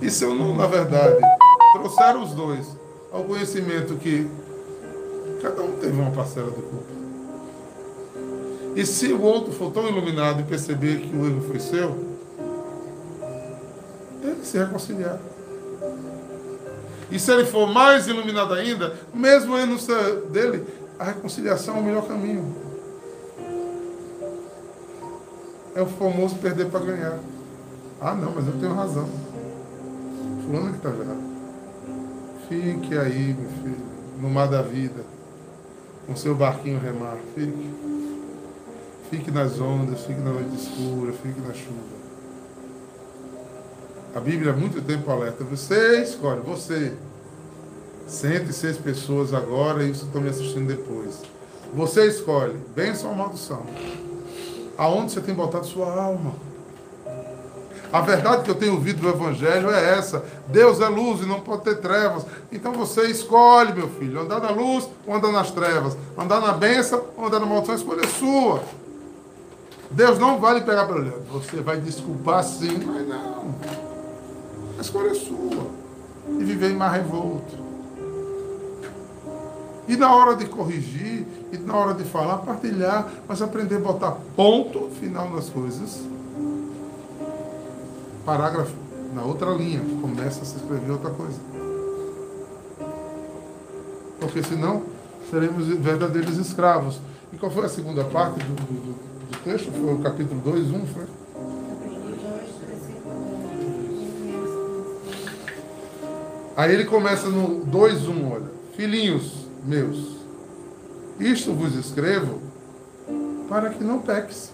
E 0.00 0.10
se 0.10 0.24
eu 0.24 0.34
não, 0.34 0.54
na 0.54 0.66
verdade, 0.66 1.18
trouxer 1.74 2.16
os 2.16 2.32
dois 2.32 2.83
ao 3.14 3.22
conhecimento 3.22 3.94
que 3.94 4.28
cada 5.40 5.62
um 5.62 5.76
teve 5.76 5.92
uma 5.92 6.10
parcela 6.10 6.50
de 6.50 6.60
culpa. 6.60 6.92
E 8.74 8.84
se 8.84 9.12
o 9.12 9.22
outro 9.22 9.52
for 9.52 9.70
tão 9.70 9.88
iluminado 9.88 10.40
e 10.40 10.42
perceber 10.42 10.98
que 10.98 11.16
o 11.16 11.24
erro 11.24 11.40
foi 11.42 11.60
seu, 11.60 11.96
ele 14.20 14.44
se 14.44 14.58
reconciliar. 14.58 15.20
E 17.08 17.16
se 17.20 17.30
ele 17.30 17.44
for 17.44 17.72
mais 17.72 18.08
iluminado 18.08 18.52
ainda, 18.52 18.98
mesmo 19.14 19.56
ele 19.56 19.66
não 19.66 19.78
ser 19.78 20.22
dele, 20.32 20.66
a 20.98 21.04
reconciliação 21.04 21.76
é 21.76 21.78
o 21.78 21.84
melhor 21.84 22.08
caminho. 22.08 22.52
É 25.76 25.82
o 25.82 25.86
famoso 25.86 26.34
perder 26.36 26.66
para 26.66 26.80
ganhar. 26.80 27.18
Ah, 28.00 28.14
não, 28.14 28.32
mas 28.34 28.44
eu 28.48 28.54
tenho 28.54 28.74
razão. 28.74 29.08
Fulano 30.44 30.70
que 30.70 30.76
está 30.78 30.88
errado. 30.88 31.33
Fique 32.48 32.96
aí, 32.98 33.34
meu 33.38 33.50
filho, 33.62 33.86
no 34.20 34.28
mar 34.28 34.48
da 34.48 34.62
vida, 34.62 35.02
com 36.06 36.14
seu 36.14 36.34
barquinho 36.34 36.78
remar. 36.78 37.16
Fique. 37.34 37.74
Fique 39.10 39.30
nas 39.30 39.60
ondas, 39.60 40.00
fique 40.00 40.20
na 40.20 40.32
noite 40.32 40.54
escura, 40.56 41.12
fique 41.12 41.40
na 41.40 41.54
chuva. 41.54 41.94
A 44.14 44.20
Bíblia 44.20 44.52
há 44.52 44.56
muito 44.56 44.80
tempo 44.82 45.10
alerta. 45.10 45.44
Você 45.44 46.02
escolhe, 46.02 46.40
você. 46.40 46.94
106 48.06 48.78
pessoas 48.78 49.32
agora 49.32 49.82
e 49.82 49.94
você 49.94 50.04
está 50.04 50.20
me 50.20 50.28
assistindo 50.28 50.68
depois. 50.68 51.22
Você 51.74 52.06
escolhe, 52.06 52.56
bênção 52.74 53.10
ou 53.10 53.16
maldição. 53.16 53.64
Aonde 54.76 55.12
você 55.12 55.20
tem 55.20 55.34
botado 55.34 55.66
sua 55.66 55.92
alma? 55.92 56.34
A 57.94 58.00
verdade 58.00 58.42
que 58.42 58.50
eu 58.50 58.56
tenho 58.56 58.72
ouvido 58.72 59.02
do 59.02 59.08
Evangelho 59.08 59.70
é 59.70 59.96
essa: 59.96 60.24
Deus 60.48 60.80
é 60.80 60.88
luz 60.88 61.20
e 61.20 61.26
não 61.26 61.38
pode 61.38 61.62
ter 61.62 61.76
trevas. 61.76 62.26
Então 62.50 62.72
você 62.72 63.02
escolhe, 63.02 63.72
meu 63.72 63.88
filho, 63.88 64.20
andar 64.20 64.40
na 64.40 64.50
luz 64.50 64.88
ou 65.06 65.14
andar 65.14 65.30
nas 65.30 65.52
trevas, 65.52 65.96
andar 66.18 66.40
na 66.40 66.52
bênção 66.54 67.04
ou 67.16 67.26
andar 67.26 67.38
na 67.38 67.46
maldição, 67.46 67.72
a 67.72 67.78
escolha 67.78 68.04
é 68.04 68.08
sua. 68.08 68.64
Deus 69.92 70.18
não 70.18 70.40
vai 70.40 70.54
lhe 70.54 70.62
pegar 70.62 70.86
pelo 70.86 70.98
olho. 70.98 71.22
Você 71.34 71.60
vai 71.60 71.76
desculpar 71.76 72.42
sim, 72.42 72.80
mas 72.84 73.06
não. 73.06 73.54
A 74.76 74.80
escolha 74.80 75.12
é 75.12 75.14
sua. 75.14 75.64
E 76.40 76.42
viver 76.42 76.72
em 76.72 76.76
mar 76.76 76.90
revolto. 76.90 77.62
E 79.86 79.96
na 79.96 80.12
hora 80.12 80.34
de 80.34 80.46
corrigir, 80.46 81.24
e 81.52 81.58
na 81.58 81.76
hora 81.76 81.94
de 81.94 82.02
falar, 82.02 82.38
partilhar, 82.38 83.08
mas 83.28 83.40
aprender 83.40 83.76
a 83.76 83.78
botar 83.78 84.16
ponto 84.34 84.90
final 84.98 85.30
nas 85.30 85.48
coisas 85.48 86.12
parágrafo, 88.24 88.74
na 89.14 89.22
outra 89.22 89.50
linha, 89.50 89.80
começa 90.00 90.42
a 90.42 90.44
se 90.44 90.56
escrever 90.56 90.90
outra 90.90 91.10
coisa. 91.10 91.38
Porque 94.18 94.42
senão 94.42 94.82
seremos 95.30 95.66
verdadeiros 95.66 96.36
escravos. 96.38 97.00
E 97.32 97.36
qual 97.36 97.50
foi 97.50 97.66
a 97.66 97.68
segunda 97.68 98.04
parte 98.04 98.38
do, 98.40 98.54
do, 98.54 98.92
do 99.30 99.38
texto? 99.44 99.70
Foi 99.70 99.94
o 99.94 99.98
capítulo 99.98 100.40
2, 100.40 100.70
1, 100.70 100.86
foi? 100.86 101.04
Aí 106.56 106.72
ele 106.72 106.84
começa 106.84 107.28
no 107.28 107.64
2, 107.64 108.08
1, 108.08 108.32
olha. 108.32 108.54
Filhinhos 108.76 109.44
meus, 109.64 110.18
isto 111.18 111.52
vos 111.52 111.74
escrevo 111.74 112.40
para 113.48 113.70
que 113.70 113.82
não 113.82 114.00
peques. 114.00 114.50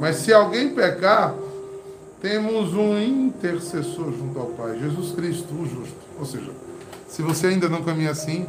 Mas 0.00 0.16
se 0.16 0.32
alguém 0.32 0.74
pecar, 0.74 1.34
temos 2.20 2.74
um 2.74 2.98
intercessor 3.00 4.12
junto 4.12 4.38
ao 4.38 4.46
Pai, 4.48 4.78
Jesus 4.78 5.12
Cristo, 5.12 5.54
o 5.54 5.66
justo. 5.66 5.96
Ou 6.18 6.24
seja, 6.26 6.50
se 7.08 7.22
você 7.22 7.48
ainda 7.48 7.68
não 7.68 7.82
caminha 7.82 8.10
assim, 8.10 8.46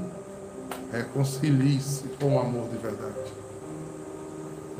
reconcilie-se 0.91 2.03
com 2.19 2.35
o 2.35 2.39
amor 2.39 2.67
de 2.69 2.77
verdade. 2.77 3.31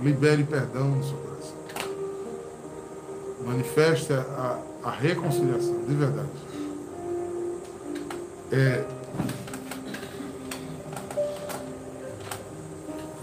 Libere 0.02 0.44
perdão 0.44 0.90
no 0.90 1.04
seu 1.04 1.18
coração. 1.18 1.56
Manifeste 3.46 4.14
a, 4.14 4.60
a 4.84 4.92
reconciliação 4.92 5.84
de 5.88 5.94
verdade. 5.96 6.30
É, 8.52 8.86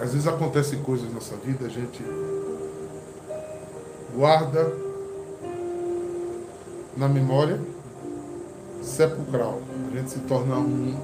às 0.00 0.12
vezes 0.12 0.26
acontecem 0.26 0.82
coisas 0.82 1.06
na 1.08 1.14
nossa 1.14 1.36
vida, 1.36 1.66
a 1.66 1.68
gente 1.68 2.02
guarda 4.14 4.87
na 6.98 7.08
memória 7.08 7.60
sepulcral. 8.82 9.60
A 9.92 9.96
gente 9.96 10.10
se 10.10 10.18
torna 10.20 10.56
um. 10.56 10.94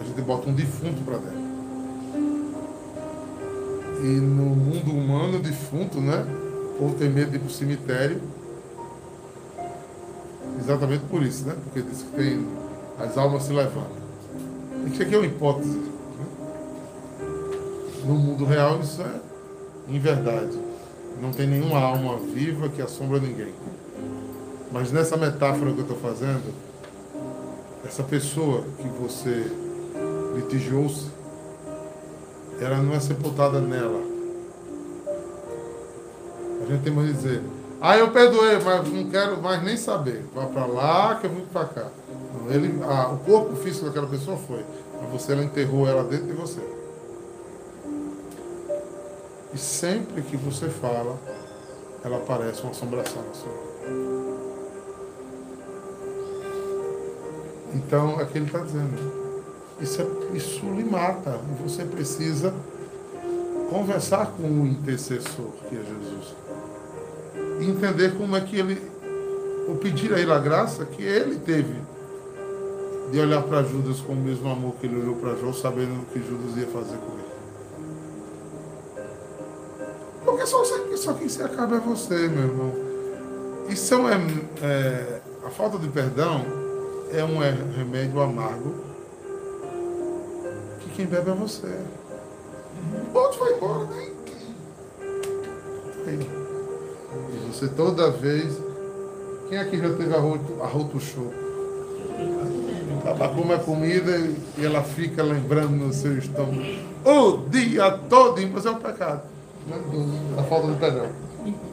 A 0.00 0.04
gente 0.04 0.20
bota 0.22 0.50
um 0.50 0.52
defunto 0.52 1.02
para 1.02 1.18
dentro. 1.18 1.40
E 4.02 4.20
no 4.20 4.44
mundo 4.56 4.90
humano, 4.90 5.38
defunto, 5.38 6.00
né? 6.00 6.26
O 6.74 6.78
povo 6.78 6.94
tem 6.96 7.08
medo 7.08 7.30
de 7.30 7.36
ir 7.36 7.40
para 7.40 7.48
o 7.48 7.52
cemitério. 7.52 8.20
Exatamente 10.58 11.04
por 11.04 11.22
isso, 11.22 11.46
né? 11.46 11.54
Porque 11.64 11.82
diz 11.88 12.02
que 12.02 12.10
tem. 12.16 12.46
As 12.98 13.16
almas 13.16 13.44
se 13.44 13.52
levantam. 13.52 14.00
Isso 14.86 15.02
aqui 15.02 15.14
é 15.14 15.18
uma 15.18 15.26
hipótese. 15.26 15.76
Né? 15.76 15.86
No 18.04 18.14
mundo 18.14 18.44
real, 18.44 18.80
isso 18.80 19.00
é 19.02 19.20
em 19.88 19.98
verdade. 19.98 20.58
Não 21.20 21.30
tem 21.30 21.46
nenhuma 21.46 21.78
alma 21.78 22.16
viva 22.18 22.68
que 22.68 22.80
assombra 22.80 23.18
ninguém. 23.18 23.52
Mas 24.72 24.92
nessa 24.92 25.16
metáfora 25.16 25.72
que 25.72 25.78
eu 25.78 25.82
estou 25.82 25.96
fazendo, 25.96 26.54
essa 27.84 28.04
pessoa 28.04 28.62
que 28.78 28.88
você 28.88 29.50
litigiou-se, 30.36 31.08
ela 32.60 32.76
não 32.76 32.94
é 32.94 33.00
sepultada 33.00 33.60
nela. 33.60 34.00
A 36.62 36.66
gente 36.66 36.82
tem 36.84 36.94
que 36.94 37.12
dizer, 37.12 37.42
Ah, 37.80 37.96
eu 37.96 38.10
perdoei, 38.10 38.58
mas 38.60 38.88
não 38.92 39.10
quero 39.10 39.40
mais 39.42 39.62
nem 39.64 39.76
saber. 39.76 40.24
Vá 40.34 40.46
para 40.46 40.66
lá 40.66 41.16
que 41.16 41.26
eu 41.26 41.30
vim 41.30 41.46
para 41.52 41.64
cá. 41.64 41.86
Não, 42.34 42.52
ele, 42.52 42.78
ah, 42.84 43.08
o 43.08 43.18
corpo 43.18 43.56
físico 43.56 43.86
daquela 43.86 44.06
pessoa 44.06 44.36
foi, 44.36 44.64
mas 45.00 45.10
você 45.10 45.32
ela 45.32 45.42
enterrou 45.42 45.88
ela 45.88 46.04
dentro 46.04 46.26
de 46.26 46.32
você. 46.34 46.60
E 49.52 49.58
sempre 49.58 50.22
que 50.22 50.36
você 50.36 50.68
fala, 50.68 51.18
ela 52.04 52.18
aparece 52.18 52.62
uma 52.62 52.70
assombração 52.70 53.22
na 53.26 53.34
sua 53.34 54.19
Então, 57.74 58.20
é 58.20 58.24
o 58.24 58.26
que 58.26 58.38
ele 58.38 58.46
está 58.46 58.58
dizendo. 58.58 59.20
Isso, 59.80 60.02
é, 60.02 60.36
isso 60.36 60.64
lhe 60.66 60.84
mata. 60.84 61.40
E 61.50 61.62
você 61.62 61.84
precisa 61.84 62.52
conversar 63.70 64.26
com 64.32 64.42
o 64.42 64.66
intercessor, 64.66 65.52
que 65.68 65.76
é 65.76 65.80
Jesus. 65.80 66.34
E 67.60 67.70
entender 67.70 68.16
como 68.16 68.36
é 68.36 68.40
que 68.40 68.58
ele. 68.58 68.90
Ou 69.68 69.76
pedir 69.76 70.12
a 70.12 70.18
ele 70.18 70.32
a 70.32 70.38
graça 70.38 70.84
que 70.84 71.02
ele 71.02 71.36
teve 71.36 71.74
de 73.12 73.18
olhar 73.18 73.42
para 73.42 73.62
Judas 73.62 74.00
com 74.00 74.12
o 74.12 74.16
mesmo 74.16 74.50
amor 74.50 74.74
que 74.80 74.86
ele 74.86 75.00
olhou 75.00 75.16
para 75.16 75.34
João, 75.34 75.52
sabendo 75.52 76.00
o 76.00 76.04
que 76.06 76.18
Judas 76.20 76.56
ia 76.56 76.66
fazer 76.66 76.96
com 76.96 77.12
ele. 77.12 77.30
Porque 80.24 80.46
só, 80.46 80.64
só 80.64 81.12
quem 81.14 81.28
se 81.28 81.42
acaba 81.42 81.76
é 81.76 81.80
você, 81.80 82.28
meu 82.28 82.44
irmão. 82.44 82.72
Isso 83.68 83.94
é, 84.08 84.64
é 84.64 85.20
a 85.44 85.50
falta 85.50 85.78
de 85.78 85.88
perdão 85.88 86.59
é 87.12 87.24
um 87.24 87.38
remédio 87.76 88.20
amargo 88.20 88.74
que 90.80 90.90
quem 90.90 91.06
bebe 91.06 91.30
é 91.30 91.34
você. 91.34 91.66
O 93.12 93.18
outro 93.18 93.40
vai 93.40 93.52
embora, 93.54 93.88
nem. 93.94 94.10
E 96.16 97.52
você 97.52 97.68
toda 97.68 98.10
vez. 98.10 98.58
Quem 99.48 99.58
aqui 99.58 99.78
já 99.78 99.92
teve 99.94 100.14
arroto, 100.14 100.62
arroto 100.62 101.00
show? 101.00 101.32
Ela 103.04 103.54
a 103.54 103.58
comida 103.58 104.16
e 104.56 104.64
ela 104.64 104.82
fica 104.82 105.24
lembrando 105.24 105.70
no 105.70 105.92
seu 105.92 106.16
estômago 106.16 106.62
o 107.04 107.48
dia 107.48 107.90
todo, 108.08 108.40
mas 108.52 108.66
é 108.66 108.70
um 108.70 108.76
pecado. 108.76 109.22
Né? 109.66 109.76
A 110.38 110.42
falta 110.44 110.68
de 110.68 110.78
perdão. 110.78 111.08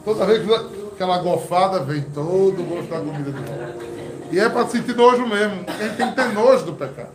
Toda 0.03 0.25
vez 0.25 0.43
que 0.43 0.53
aquela 0.93 1.19
gofada 1.19 1.79
vem 1.79 2.01
todo 2.01 2.61
o 2.61 2.65
gosto 2.65 2.89
da 2.89 2.99
comida 2.99 3.31
de 3.31 3.43
volta. 3.43 3.86
E 4.31 4.39
é 4.39 4.49
para 4.49 4.67
sentir 4.67 4.95
nojo 4.95 5.25
mesmo. 5.27 5.65
Ele 5.79 5.93
tem 5.95 6.09
que 6.09 6.15
ter 6.15 6.33
nojo 6.33 6.65
do 6.65 6.73
pecado. 6.73 7.11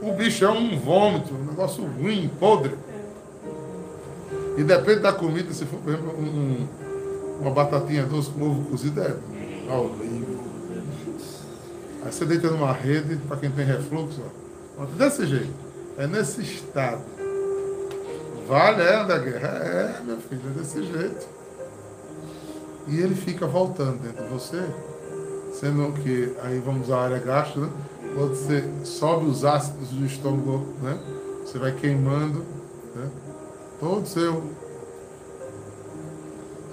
O 0.00 0.12
bicho 0.12 0.44
é 0.44 0.50
um 0.50 0.78
vômito, 0.78 1.34
um 1.34 1.44
negócio 1.44 1.84
ruim, 1.84 2.30
podre. 2.40 2.74
E 4.56 4.64
depende 4.64 5.00
da 5.00 5.12
comida, 5.12 5.52
se 5.52 5.64
for, 5.66 5.78
por 5.78 5.92
exemplo, 5.92 6.18
um, 6.18 6.66
uma 7.40 7.50
batatinha 7.50 8.04
doce 8.04 8.30
com 8.30 8.42
ovo 8.42 8.70
cozido, 8.70 9.00
é 9.00 9.72
horrível. 9.72 10.40
Aí 12.02 12.12
você 12.12 12.24
deita 12.24 12.48
numa 12.48 12.72
rede, 12.72 13.16
para 13.16 13.36
quem 13.36 13.50
tem 13.50 13.64
refluxo, 13.64 14.22
ó, 14.78 14.84
desse 14.86 15.26
jeito. 15.26 15.52
É 15.98 16.06
nesse 16.06 16.40
estado. 16.40 17.02
Vale, 18.48 18.82
é 18.82 19.04
da 19.04 19.18
guerra. 19.18 19.48
É, 19.48 20.02
meu 20.02 20.16
filho, 20.16 20.40
é 20.46 20.58
desse 20.58 20.82
jeito. 20.82 21.28
E 22.88 23.00
ele 23.00 23.14
fica 23.14 23.46
voltando 23.46 23.98
dentro 24.02 24.24
de 24.24 24.30
você 24.30 24.64
sendo 25.52 25.92
que 26.02 26.34
aí 26.42 26.58
vamos 26.58 26.90
à 26.90 27.00
área 27.00 27.18
gastro, 27.18 27.62
né? 27.62 27.70
Quando 28.14 28.34
você 28.34 28.68
sobe 28.84 29.26
os 29.26 29.44
ácidos 29.44 29.88
do 29.88 30.04
estômago, 30.04 30.66
né? 30.82 30.98
Você 31.44 31.58
vai 31.58 31.72
queimando, 31.72 32.44
né? 32.94 33.08
Todo 33.78 34.02
o 34.02 34.06
seu. 34.06 34.42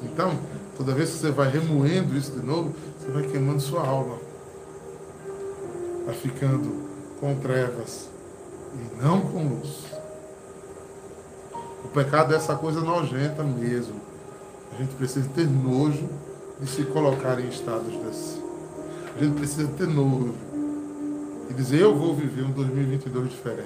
Então, 0.03 0.37
toda 0.77 0.93
vez 0.93 1.11
que 1.11 1.17
você 1.17 1.31
vai 1.31 1.49
remoendo 1.49 2.15
isso 2.15 2.31
de 2.31 2.45
novo, 2.45 2.73
você 2.99 3.11
vai 3.11 3.23
queimando 3.23 3.61
sua 3.61 3.85
alma. 3.85 4.17
Vai 6.05 6.15
ficando 6.15 6.87
com 7.19 7.35
trevas 7.35 8.09
e 8.73 9.03
não 9.03 9.21
com 9.21 9.47
luz. 9.47 9.85
O 11.83 11.87
pecado 11.89 12.33
é 12.33 12.37
essa 12.37 12.55
coisa 12.55 12.81
nojenta 12.81 13.43
mesmo. 13.43 13.99
A 14.71 14.75
gente 14.75 14.93
precisa 14.95 15.27
ter 15.29 15.47
nojo 15.47 16.07
de 16.59 16.67
se 16.67 16.83
colocar 16.83 17.39
em 17.39 17.47
estados 17.47 17.95
desses. 18.03 18.46
A 19.17 19.23
gente 19.23 19.35
precisa 19.35 19.67
ter 19.69 19.87
novo 19.87 20.35
e 21.49 21.53
dizer: 21.55 21.81
eu 21.81 21.97
vou 21.97 22.15
viver 22.15 22.43
um 22.43 22.51
2022 22.51 23.31
diferente. 23.31 23.65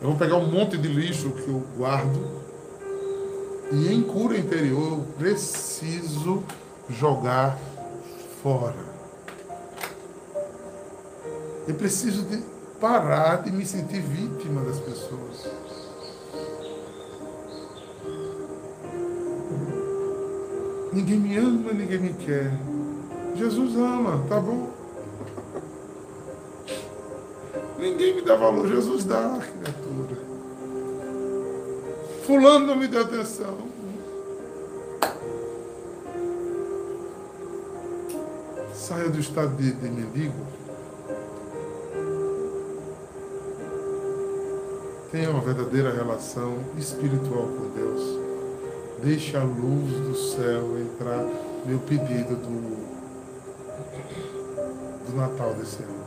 Eu 0.00 0.10
vou 0.10 0.16
pegar 0.16 0.36
um 0.36 0.46
monte 0.46 0.78
de 0.78 0.86
lixo 0.86 1.30
que 1.30 1.48
eu 1.48 1.60
guardo 1.76 2.40
e 3.72 3.92
em 3.92 4.00
cura 4.00 4.38
interior 4.38 4.98
eu 4.98 5.06
preciso 5.18 6.44
jogar 6.88 7.58
fora. 8.44 8.92
Eu 11.66 11.74
preciso 11.74 12.22
de 12.22 12.40
parar 12.80 13.42
de 13.42 13.50
me 13.50 13.66
sentir 13.66 14.02
vítima 14.02 14.62
das 14.62 14.78
pessoas. 14.78 15.48
Ninguém 20.92 21.18
me 21.18 21.36
ama, 21.38 21.72
ninguém 21.72 21.98
me 21.98 22.12
quer. 22.12 22.52
Jesus 23.34 23.76
ama, 23.76 24.24
tá 24.28 24.38
bom? 24.38 24.70
Ninguém 27.78 28.14
me 28.14 28.22
dá 28.22 28.36
valor, 28.36 28.68
Jesus 28.68 29.04
dá, 29.04 29.40
criatura. 29.40 30.16
Fulano 32.24 32.66
não 32.66 32.76
me 32.76 32.86
deu 32.86 33.02
atenção. 33.02 33.58
Saia 38.72 39.08
do 39.08 39.18
estado 39.18 39.56
de, 39.56 39.72
de 39.72 39.88
mendigo. 39.88 40.46
Tenha 45.10 45.30
uma 45.30 45.40
verdadeira 45.40 45.92
relação 45.92 46.58
espiritual 46.78 47.46
com 47.46 47.68
Deus. 47.74 48.18
Deixe 49.02 49.36
a 49.36 49.42
luz 49.42 49.92
do 49.92 50.14
céu 50.14 50.78
entrar. 50.78 51.24
Meu 51.66 51.78
pedido 51.80 52.36
do 52.36 53.01
do 55.06 55.16
Natal 55.16 55.54
desse 55.54 55.82
ano. 55.82 56.02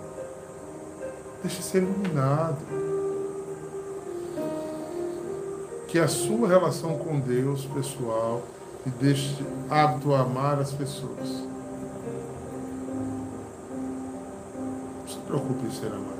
Deixe 1.41 1.61
ser 1.61 1.83
iluminado. 1.83 2.57
Que 5.87 5.99
a 5.99 6.07
sua 6.07 6.47
relação 6.47 6.97
com 6.97 7.19
Deus, 7.19 7.65
pessoal, 7.65 8.41
e 8.85 8.89
deixe 8.89 9.45
apto 9.69 10.13
a 10.13 10.21
amar 10.21 10.59
as 10.59 10.71
pessoas. 10.73 11.29
Não 14.99 15.07
se 15.07 15.17
preocupe 15.19 15.65
em 15.65 15.71
ser 15.71 15.87
amado. 15.87 16.15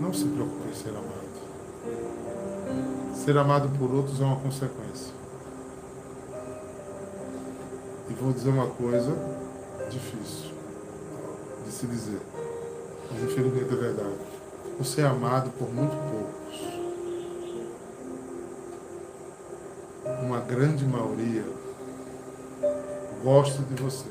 Não 0.00 0.12
se 0.12 0.24
preocupe 0.26 0.68
em 0.68 0.74
ser 0.74 0.90
amado. 0.90 1.14
Ser 3.14 3.38
amado 3.38 3.70
por 3.78 3.90
outros 3.90 4.20
é 4.20 4.24
uma 4.24 4.36
consequência. 4.36 5.14
E 8.10 8.13
vou 8.24 8.32
dizer 8.32 8.48
uma 8.48 8.68
coisa 8.68 9.14
difícil 9.90 10.50
de 11.62 11.70
se 11.70 11.86
dizer, 11.86 12.20
mas 13.10 13.22
infelizmente 13.22 13.70
é 13.70 13.76
verdade. 13.76 14.16
Você 14.78 15.02
é 15.02 15.04
amado 15.04 15.50
por 15.58 15.70
muito 15.70 15.94
poucos. 16.10 16.74
Uma 20.22 20.40
grande 20.40 20.86
maioria 20.86 21.44
gosta 23.22 23.62
de 23.62 23.82
você. 23.82 24.06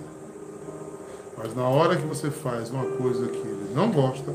Mas 1.35 1.55
na 1.55 1.67
hora 1.67 1.97
que 1.97 2.05
você 2.05 2.29
faz 2.29 2.69
uma 2.69 2.85
coisa 2.85 3.27
que 3.27 3.39
ele 3.39 3.73
não 3.73 3.91
gosta, 3.91 4.31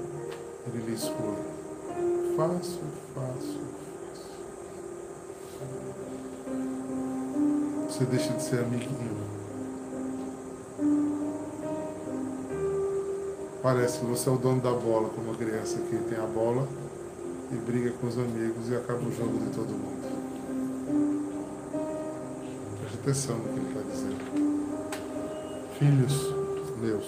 ele 0.67 0.87
lhe 0.87 0.95
exclui. 0.95 1.39
Fácil, 2.37 2.83
fácil, 3.15 3.61
fácil. 5.55 5.99
Você 7.89 8.05
deixa 8.07 8.33
de 8.33 8.43
ser 8.43 8.59
amiguinho. 8.59 9.28
Parece 13.63 13.99
que 13.99 14.07
você 14.07 14.29
é 14.29 14.33
o 14.33 14.37
dono 14.37 14.61
da 14.61 14.73
bola, 14.73 15.09
como 15.09 15.33
a 15.33 15.35
criança 15.35 15.79
que 15.79 15.97
tem 15.97 16.19
a 16.19 16.27
bola 16.27 16.67
e 17.51 17.57
briga 17.57 17.91
com 17.93 18.07
os 18.07 18.17
amigos 18.17 18.69
e 18.69 18.77
acaba 18.77 19.01
o 19.01 19.13
jogo 19.13 19.39
de 19.39 19.51
todo 19.51 19.69
mundo. 19.69 19.99
Preste 22.81 22.99
atenção 23.03 23.37
no 23.37 23.45
que 23.45 23.59
ele 23.59 23.69
está 23.69 23.81
dizendo. 23.91 24.19
Filhos 25.79 26.39
meus, 26.81 27.05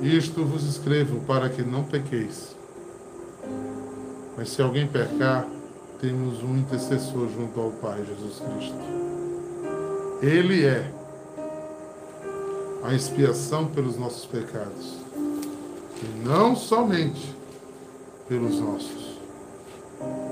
isto 0.00 0.44
vos 0.46 0.64
escrevo 0.64 1.20
para 1.26 1.50
que 1.50 1.62
não 1.62 1.84
pequeis. 1.84 2.56
Mas 4.36 4.48
se 4.48 4.62
alguém 4.62 4.86
pecar, 4.86 5.46
temos 6.00 6.42
um 6.42 6.56
intercessor 6.56 7.28
junto 7.28 7.60
ao 7.60 7.70
Pai, 7.72 8.02
Jesus 8.06 8.40
Cristo. 8.40 8.78
Ele 10.22 10.64
é 10.64 10.90
a 12.82 12.94
expiação 12.94 13.66
pelos 13.66 13.96
nossos 13.96 14.24
pecados. 14.26 14.98
E 16.02 16.26
não 16.26 16.56
somente 16.56 17.36
pelos 18.28 18.58
nossos, 18.58 19.18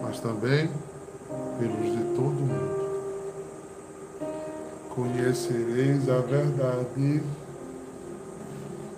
mas 0.02 0.20
também 0.20 0.70
pelos 1.58 1.92
de 1.92 2.14
todo 2.14 2.32
mundo. 2.32 2.78
Conhecereis 4.94 6.08
a 6.08 6.18
verdade 6.18 7.22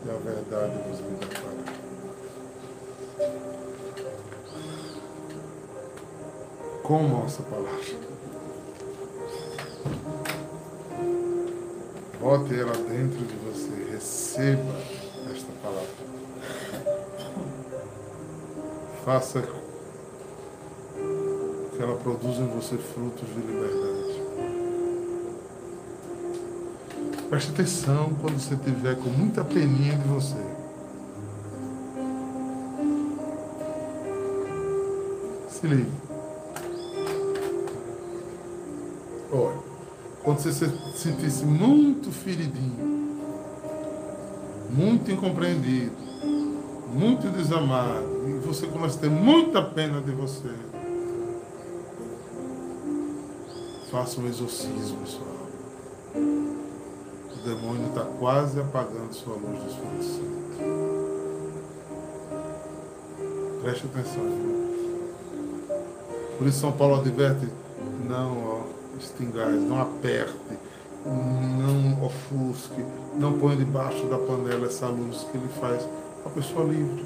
e 0.04 0.10
a 0.10 0.14
verdade 0.14 0.78
vos 0.88 1.00
libertará. 1.00 1.50
Como 6.82 7.24
essa 7.24 7.42
palavra? 7.42 8.09
Bote 12.30 12.54
ela 12.54 12.70
dentro 12.70 13.24
de 13.24 13.34
você, 13.38 13.90
receba 13.90 14.76
esta 15.34 15.50
palavra. 15.60 15.88
Faça 19.04 19.42
que 21.72 21.82
ela 21.82 21.96
produza 21.96 22.42
em 22.42 22.46
você 22.46 22.76
frutos 22.76 23.28
de 23.30 23.34
liberdade. 23.34 24.22
Preste 27.28 27.50
atenção 27.50 28.14
quando 28.20 28.38
você 28.38 28.54
estiver 28.54 28.94
com 28.94 29.10
muita 29.10 29.42
peninha 29.42 29.96
de 29.96 30.06
você. 30.06 30.36
Se 35.50 35.66
ligue. 35.66 35.99
Você 40.40 40.52
se 40.52 40.72
sentisse 40.94 41.44
muito 41.44 42.10
feridinho, 42.10 43.18
muito 44.70 45.12
incompreendido, 45.12 45.92
muito 46.94 47.28
desamado, 47.28 48.26
e 48.26 48.32
você 48.38 48.66
começa 48.66 48.96
a 48.96 49.00
ter 49.02 49.10
muita 49.10 49.60
pena 49.60 50.00
de 50.00 50.12
você, 50.12 50.48
faça 53.90 54.18
um 54.18 54.26
exorcismo 54.26 55.06
sua 55.06 55.26
alma. 55.26 55.40
O 56.14 57.46
demônio 57.46 57.88
está 57.88 58.04
quase 58.18 58.58
apagando 58.58 59.12
sua 59.12 59.34
luz 59.34 59.62
do 59.62 59.68
Espírito 59.68 60.04
Santo. 60.04 60.40
Preste 63.62 63.86
atenção, 63.86 64.24
irmão. 64.24 64.70
Por 66.38 66.46
isso 66.46 66.60
São 66.60 66.72
Paulo 66.72 66.98
adverte, 66.98 67.46
não 68.08 68.38
ó, 68.38 68.79
extingais, 69.00 69.60
não 69.62 69.80
aperte, 69.80 70.34
não 71.04 72.04
ofusque, 72.04 72.84
não 73.16 73.38
ponha 73.38 73.56
debaixo 73.56 74.06
da 74.06 74.18
panela 74.18 74.66
essa 74.66 74.86
luz 74.86 75.26
que 75.30 75.36
ele 75.36 75.48
faz 75.60 75.88
a 76.24 76.28
pessoa 76.28 76.64
livre. 76.64 77.04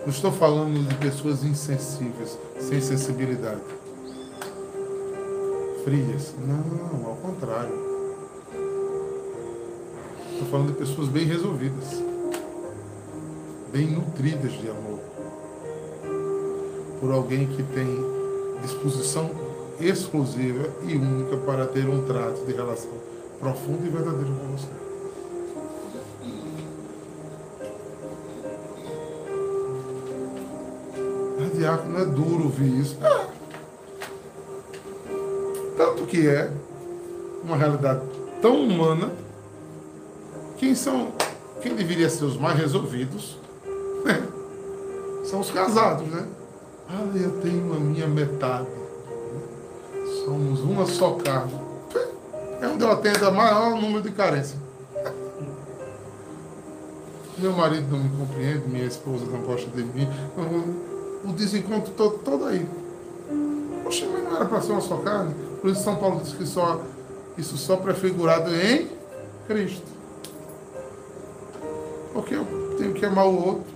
Não 0.00 0.08
estou 0.08 0.32
falando 0.32 0.88
de 0.88 0.94
pessoas 0.96 1.44
insensíveis, 1.44 2.36
sem 2.58 2.80
sensibilidade. 2.80 3.60
Frias. 5.84 6.34
Não, 6.38 7.06
ao 7.06 7.16
contrário. 7.16 7.92
Estou 10.32 10.46
falando 10.48 10.72
de 10.72 10.78
pessoas 10.78 11.08
bem 11.08 11.24
resolvidas, 11.24 12.02
bem 13.72 13.92
nutridas 13.92 14.52
de 14.52 14.68
amor. 14.68 14.98
Por 17.02 17.10
alguém 17.10 17.48
que 17.48 17.64
tem 17.64 18.06
disposição 18.62 19.28
exclusiva 19.80 20.68
e 20.84 20.94
única 20.94 21.36
para 21.38 21.66
ter 21.66 21.88
um 21.88 22.06
trato 22.06 22.46
de 22.46 22.52
relação 22.52 22.92
profundo 23.40 23.84
e 23.84 23.90
verdadeiro 23.90 24.32
com 24.34 24.56
você. 24.56 24.68
Ah, 31.40 31.50
diácono, 31.52 31.98
é 31.98 32.04
duro 32.04 32.44
ouvir 32.44 32.80
isso. 32.80 32.96
É. 33.04 33.26
Tanto 35.76 36.06
que 36.06 36.28
é 36.28 36.52
uma 37.42 37.56
realidade 37.56 38.02
tão 38.40 38.62
humana. 38.62 39.10
Quem 40.56 40.76
são, 40.76 41.10
quem 41.60 41.74
deveria 41.74 42.08
ser 42.08 42.26
os 42.26 42.36
mais 42.36 42.56
resolvidos, 42.56 43.36
né? 44.04 44.24
são 45.24 45.40
os 45.40 45.50
casados, 45.50 46.06
né? 46.06 46.28
Ah, 46.88 47.04
eu 47.14 47.40
tenho 47.40 47.72
a 47.74 47.80
minha 47.80 48.06
metade. 48.06 48.66
Somos 50.24 50.60
uma 50.60 50.86
só 50.86 51.12
carne. 51.12 51.54
É 52.60 52.66
onde 52.66 52.84
eu 52.84 52.90
atendo 52.92 53.28
o 53.28 53.32
maior 53.32 53.80
número 53.80 54.02
de 54.02 54.10
carência. 54.12 54.56
Meu 57.38 57.52
marido 57.52 57.90
não 57.90 57.98
me 57.98 58.08
compreende, 58.16 58.68
minha 58.68 58.84
esposa 58.84 59.24
não 59.24 59.40
gosta 59.40 59.68
de 59.70 59.82
mim. 59.82 60.08
O 61.24 61.32
desencontro 61.32 61.92
todo, 61.94 62.18
todo 62.18 62.44
aí. 62.44 62.68
Poxa, 63.82 64.06
mas 64.12 64.22
não 64.22 64.36
era 64.36 64.44
para 64.44 64.60
ser 64.60 64.72
uma 64.72 64.80
só 64.80 64.98
carne? 64.98 65.34
Por 65.60 65.70
isso 65.70 65.82
São 65.82 65.96
Paulo 65.96 66.20
diz 66.22 66.32
que 66.32 66.46
só, 66.46 66.80
isso 67.36 67.56
só 67.56 67.76
prefigurado 67.76 68.54
em 68.54 68.88
Cristo. 69.48 69.86
Porque 72.12 72.34
eu 72.34 72.44
tenho 72.78 72.92
que 72.94 73.04
amar 73.04 73.26
o 73.26 73.46
outro. 73.46 73.71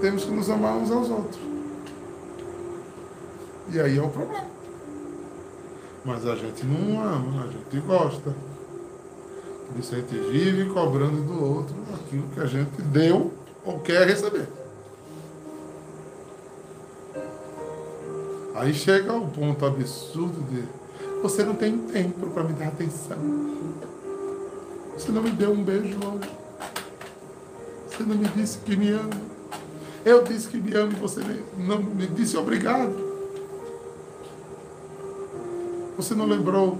Temos 0.00 0.24
que 0.24 0.30
nos 0.30 0.48
amar 0.48 0.76
uns 0.76 0.90
aos 0.90 1.10
outros. 1.10 1.40
E 3.72 3.80
aí 3.80 3.98
é 3.98 4.02
o 4.02 4.08
problema. 4.08 4.46
Mas 6.04 6.26
a 6.26 6.34
gente 6.34 6.64
não 6.64 7.02
ama, 7.02 7.44
a 7.44 7.46
gente 7.46 7.86
gosta. 7.86 8.34
Gente 9.76 10.18
vive 10.30 10.68
cobrando 10.70 11.22
do 11.22 11.44
outro 11.44 11.76
aquilo 11.94 12.24
que 12.34 12.40
a 12.40 12.46
gente 12.46 12.82
deu 12.82 13.32
ou 13.64 13.78
quer 13.78 14.06
receber. 14.06 14.48
Aí 18.54 18.74
chega 18.74 19.12
o 19.12 19.28
ponto 19.28 19.64
absurdo 19.64 20.42
de 20.50 20.64
você 21.22 21.44
não 21.44 21.54
tem 21.54 21.76
tempo 21.78 22.26
para 22.28 22.44
me 22.44 22.54
dar 22.54 22.68
atenção. 22.68 23.18
Você 24.94 25.12
não 25.12 25.22
me 25.22 25.30
deu 25.30 25.52
um 25.52 25.62
beijo 25.62 25.98
hoje. 25.98 26.30
Você 27.88 28.02
não 28.02 28.16
me 28.16 28.28
disse 28.28 28.58
que 28.58 28.74
me 28.76 28.90
ama. 28.90 29.39
Eu 30.04 30.22
disse 30.22 30.48
que 30.48 30.56
me 30.56 30.74
ama 30.74 30.92
e 30.92 30.96
você 30.96 31.20
não 31.58 31.82
me 31.82 32.06
disse 32.06 32.36
obrigado. 32.36 33.10
Você 35.96 36.14
não 36.14 36.26
lembrou 36.26 36.78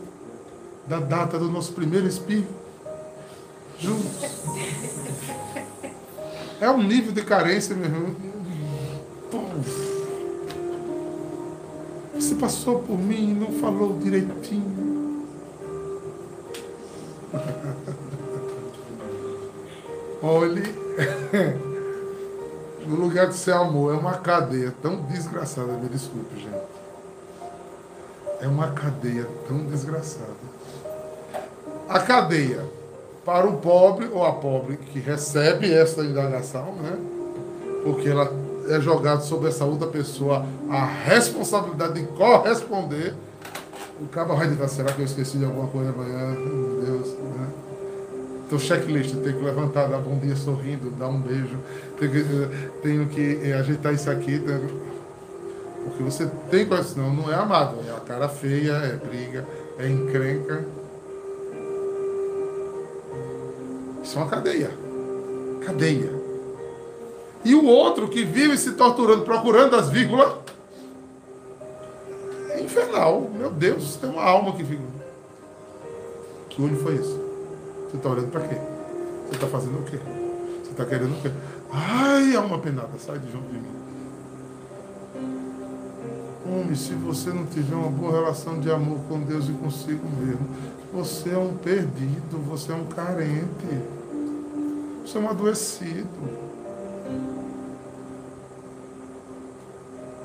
da 0.87 0.99
data 0.99 1.39
do 1.39 1.51
nosso 1.51 1.73
primeiro 1.73 2.07
espirro? 2.07 2.47
Juntos. 3.79 4.25
É 6.61 6.71
um 6.71 6.83
nível 6.83 7.13
de 7.13 7.23
carência, 7.23 7.75
meu 7.75 7.87
irmão. 7.87 8.15
Você 12.15 12.35
passou 12.35 12.81
por 12.81 12.99
mim 12.99 13.31
e 13.31 13.35
não 13.35 13.53
falou 13.53 13.99
direitinho. 13.99 15.27
Olhe, 20.23 20.63
no 22.91 22.97
lugar 22.97 23.29
de 23.29 23.35
ser 23.35 23.53
amor, 23.53 23.95
é 23.95 23.97
uma 23.97 24.15
cadeia 24.15 24.75
tão 24.83 24.97
desgraçada. 25.03 25.73
Me 25.73 25.89
desculpe, 25.89 26.37
gente 26.37 26.81
é 28.41 28.49
uma 28.49 28.69
cadeia 28.69 29.27
tão 29.47 29.59
desgraçada. 29.59 30.51
A 31.89 32.01
cadeia 32.01 32.65
para 33.25 33.47
o 33.47 33.59
pobre 33.59 34.09
ou 34.11 34.25
a 34.25 34.33
pobre 34.33 34.77
que 34.77 34.99
recebe 34.99 35.73
essa 35.73 36.03
indagação, 36.03 36.75
né? 36.77 36.99
Porque 37.85 38.09
ela 38.09 38.33
é 38.69 38.81
jogada 38.81 39.21
sobre 39.21 39.49
essa 39.49 39.65
outra 39.65 39.89
pessoa 39.89 40.47
a 40.71 40.85
responsabilidade 40.85 42.01
de 42.01 42.07
corresponder. 42.09 43.15
O 44.01 44.07
cabo 44.09 44.35
vai 44.35 44.49
dizer, 44.49 44.69
será 44.69 44.93
que 44.93 45.01
eu 45.01 45.05
esqueci 45.05 45.37
de 45.37 45.45
alguma 45.45 45.67
coisa 45.67 45.91
amanhã? 45.91 46.31
Meu 46.31 46.83
Deus, 46.83 47.09
né? 47.09 47.49
Então, 48.51 48.59
checklist, 48.59 49.15
tenho 49.15 49.39
que 49.39 49.45
levantar, 49.45 49.87
dar 49.87 49.99
bom 49.99 50.19
dia 50.19 50.35
sorrindo, 50.35 50.91
dar 50.91 51.07
um 51.07 51.21
beijo, 51.21 51.57
tenho 52.01 52.11
que, 52.11 52.25
tenho 52.83 53.07
que 53.07 53.53
ajeitar 53.53 53.95
isso 53.95 54.11
aqui. 54.11 54.41
Tenho 54.41 54.69
porque 55.85 56.03
você 56.03 56.29
tem 56.51 56.67
condição, 56.67 57.15
não 57.15 57.33
é 57.33 57.37
amado, 57.37 57.77
é 57.89 57.93
a 57.93 58.01
cara 58.01 58.29
feia, 58.29 58.73
é 58.73 58.97
briga, 58.97 59.47
é 59.79 59.89
encrenca. 59.89 60.65
Isso 64.03 64.19
é 64.19 64.21
uma 64.21 64.29
cadeia. 64.29 64.73
Cadeia. 65.65 66.13
E 67.45 67.55
o 67.55 67.65
outro 67.67 68.09
que 68.09 68.25
vive 68.25 68.59
se 68.59 68.73
torturando, 68.73 69.23
procurando 69.23 69.77
as 69.77 69.89
vírgulas, 69.91 70.33
é 72.49 72.61
infernal. 72.61 73.31
Meu 73.33 73.51
Deus, 73.51 73.95
tem 73.95 74.11
uma 74.11 74.25
alma 74.25 74.51
que 74.57 74.65
fica. 74.65 74.83
Que 76.49 76.61
olho 76.61 76.77
foi 76.79 76.97
esse? 76.97 77.30
Você 77.91 77.97
está 77.97 78.09
olhando 78.09 78.31
para 78.31 78.47
quê? 78.47 78.55
Você 79.27 79.35
está 79.35 79.47
fazendo 79.49 79.81
o 79.81 79.83
quê? 79.83 79.99
Você 80.63 80.71
está 80.71 80.85
querendo 80.85 81.13
o 81.13 81.21
quê? 81.21 81.31
Ai, 81.73 82.37
alma 82.37 82.59
penada, 82.59 82.91
sai 82.99 83.19
de 83.19 83.33
junto 83.33 83.49
de 83.49 83.59
mim. 83.59 83.81
Homem, 86.47 86.77
se 86.77 86.95
você 86.95 87.31
não 87.31 87.47
tiver 87.47 87.75
uma 87.75 87.91
boa 87.91 88.13
relação 88.13 88.61
de 88.61 88.71
amor 88.71 89.01
com 89.09 89.21
Deus 89.21 89.49
e 89.49 89.53
consigo 89.53 90.09
mesmo, 90.09 90.47
você 90.93 91.31
é 91.31 91.39
um 91.39 91.57
perdido, 91.57 92.39
você 92.49 92.71
é 92.71 92.75
um 92.77 92.87
carente, 92.87 93.83
você 95.05 95.19
é 95.19 95.21
um 95.21 95.29
adoecido. 95.29 96.51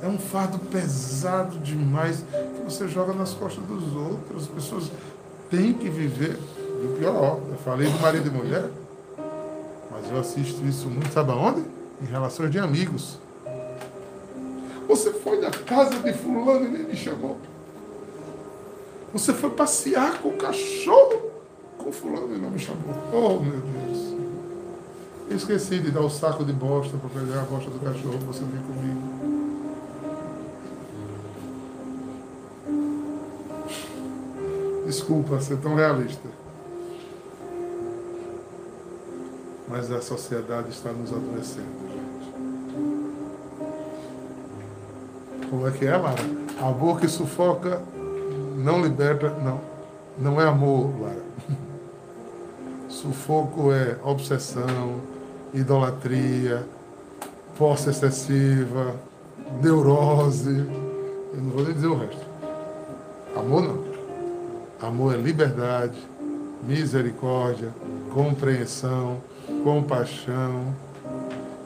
É 0.03 0.07
um 0.07 0.19
fardo 0.19 0.59
pesado 0.59 1.57
demais 1.59 2.23
que 2.31 2.63
você 2.63 2.87
joga 2.87 3.11
nas 3.13 3.33
costas 3.33 3.63
dos 3.63 3.95
outros. 3.95 4.43
As 4.43 4.49
pessoas 4.49 4.91
têm 5.49 5.73
que 5.73 5.89
viver. 5.89 6.37
O 6.85 6.97
pior, 6.99 7.39
eu 7.49 7.57
falei 7.57 7.89
do 7.89 7.99
marido 7.99 8.27
e 8.27 8.31
mulher, 8.31 8.69
mas 9.91 10.11
eu 10.11 10.19
assisto 10.19 10.63
isso 10.65 10.87
muito, 10.87 11.11
sabe 11.11 11.31
aonde? 11.31 11.63
Em 11.99 12.05
relações 12.05 12.51
de 12.51 12.59
amigos. 12.59 13.17
Você 14.87 15.11
foi 15.11 15.39
na 15.39 15.49
casa 15.49 15.97
de 15.99 16.13
fulano 16.13 16.65
e 16.65 16.69
nem 16.69 16.83
me 16.83 16.95
chamou. 16.95 17.37
Você 19.11 19.33
foi 19.33 19.49
passear 19.49 20.21
com 20.21 20.29
o 20.29 20.37
cachorro 20.37 21.31
com 21.77 21.91
fulano 21.91 22.35
e 22.35 22.37
não 22.37 22.51
me 22.51 22.59
chamou. 22.59 22.93
Oh, 23.11 23.39
meu 23.39 23.59
Deus. 23.59 24.15
Eu 25.27 25.37
esqueci 25.37 25.79
de 25.79 25.89
dar 25.89 26.01
o 26.01 26.09
saco 26.09 26.45
de 26.45 26.53
bosta 26.53 26.95
para 26.97 27.09
pegar 27.09 27.41
a 27.41 27.45
bosta 27.45 27.71
do 27.71 27.79
cachorro. 27.79 28.19
Você 28.27 28.43
vem 28.43 28.61
comigo. 28.61 29.15
Desculpa 34.85 35.39
ser 35.41 35.57
tão 35.57 35.73
realista. 35.73 36.44
Mas 39.77 39.91
a 39.91 40.01
sociedade 40.01 40.69
está 40.69 40.89
nos 40.89 41.11
adoecendo, 41.11 41.67
gente. 41.89 42.31
Como 45.49 45.67
é 45.67 45.71
que 45.71 45.85
é, 45.85 45.97
Lara? 45.97 46.23
Amor 46.61 47.01
que 47.01 47.09
sufoca 47.09 47.81
não 48.55 48.81
liberta. 48.81 49.31
Não. 49.31 49.59
Não 50.17 50.39
é 50.39 50.47
amor, 50.47 50.93
Lara. 51.01 51.25
Sufoco 52.87 53.73
é 53.73 53.97
obsessão, 54.01 55.01
idolatria, 55.53 56.65
posse 57.57 57.89
excessiva, 57.89 58.95
neurose. 59.61 60.57
Eu 61.33 61.41
não 61.41 61.49
vou 61.49 61.65
nem 61.65 61.73
dizer 61.73 61.87
o 61.87 61.97
resto. 61.97 62.25
Amor 63.35 63.61
não. 63.61 63.83
Amor 64.81 65.15
é 65.15 65.17
liberdade, 65.17 66.01
misericórdia, 66.65 67.73
compreensão, 68.13 69.19
compaixão 69.63 70.73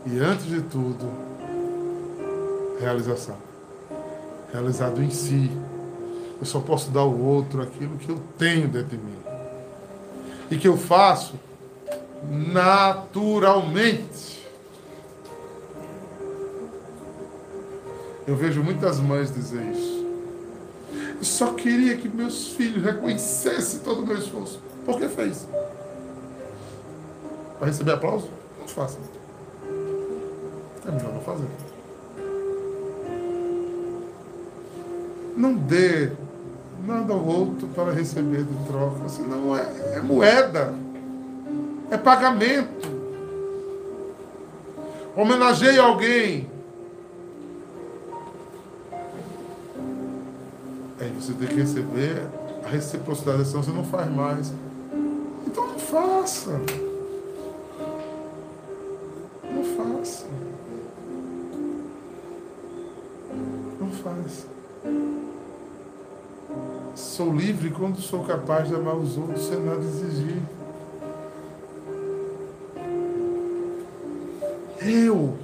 e, 0.06 0.20
antes 0.20 0.46
de 0.46 0.62
tudo, 0.62 1.10
realização. 2.80 3.38
Realizado 4.52 5.04
em 5.04 5.10
si. 5.10 5.52
Eu 6.40 6.46
só 6.46 6.60
posso 6.60 6.90
dar 6.92 7.02
ao 7.02 7.14
outro 7.14 7.62
aquilo 7.62 7.98
que 7.98 8.10
eu 8.10 8.20
tenho 8.38 8.68
dentro 8.68 8.98
de 8.98 8.98
mim. 8.98 9.18
E 10.50 10.58
que 10.58 10.68
eu 10.68 10.78
faço 10.78 11.36
naturalmente. 12.24 14.40
Eu 18.26 18.36
vejo 18.36 18.64
muitas 18.64 19.00
mães 19.00 19.34
dizer 19.34 19.62
isso. 19.72 20.00
Eu 21.18 21.24
só 21.24 21.54
queria 21.54 21.98
que 21.98 22.08
meus 22.08 22.50
filhos 22.50 22.84
reconhecessem 22.84 23.82
todo 23.82 24.02
o 24.02 24.08
meu 24.08 24.18
esforço. 24.18 24.62
Por 24.86 24.98
que 24.98 25.10
fez? 25.10 25.48
Para 27.60 27.68
receber 27.68 27.92
aplauso? 27.92 28.30
Não 28.60 28.68
faça. 28.68 28.98
É 30.88 30.92
melhor 30.92 31.14
não 31.14 31.22
fazer. 31.22 31.48
Não 35.38 35.54
dê 35.54 36.12
nada 36.86 37.14
ao 37.14 37.24
outro 37.24 37.68
para 37.68 37.92
receber 37.92 38.44
de 38.44 38.66
troca. 38.66 39.08
Senão 39.10 39.56
é, 39.56 39.98
é 39.98 40.02
moeda. 40.02 40.74
É 41.92 41.98
pagamento. 41.98 42.98
Homenageie 45.16 45.78
alguém 45.78 46.50
Aí 51.00 51.10
você 51.12 51.32
tem 51.32 51.48
que 51.48 51.56
receber 51.56 52.28
a 52.66 52.68
reciprocidade, 52.68 53.46
senão 53.46 53.64
você 53.64 53.72
não 53.72 53.86
faz 53.86 54.12
mais. 54.12 54.54
Então 55.48 55.66
não 55.66 55.80
faça. 55.80 56.60
Quando 67.80 68.00
sou 68.02 68.24
capaz 68.24 68.68
de 68.68 68.76
amar 68.76 68.96
os 68.96 69.18
outros 69.18 69.46
sem 69.46 69.60
nada 69.60 69.80
exigir. 69.80 70.42
Eu. 74.82 75.38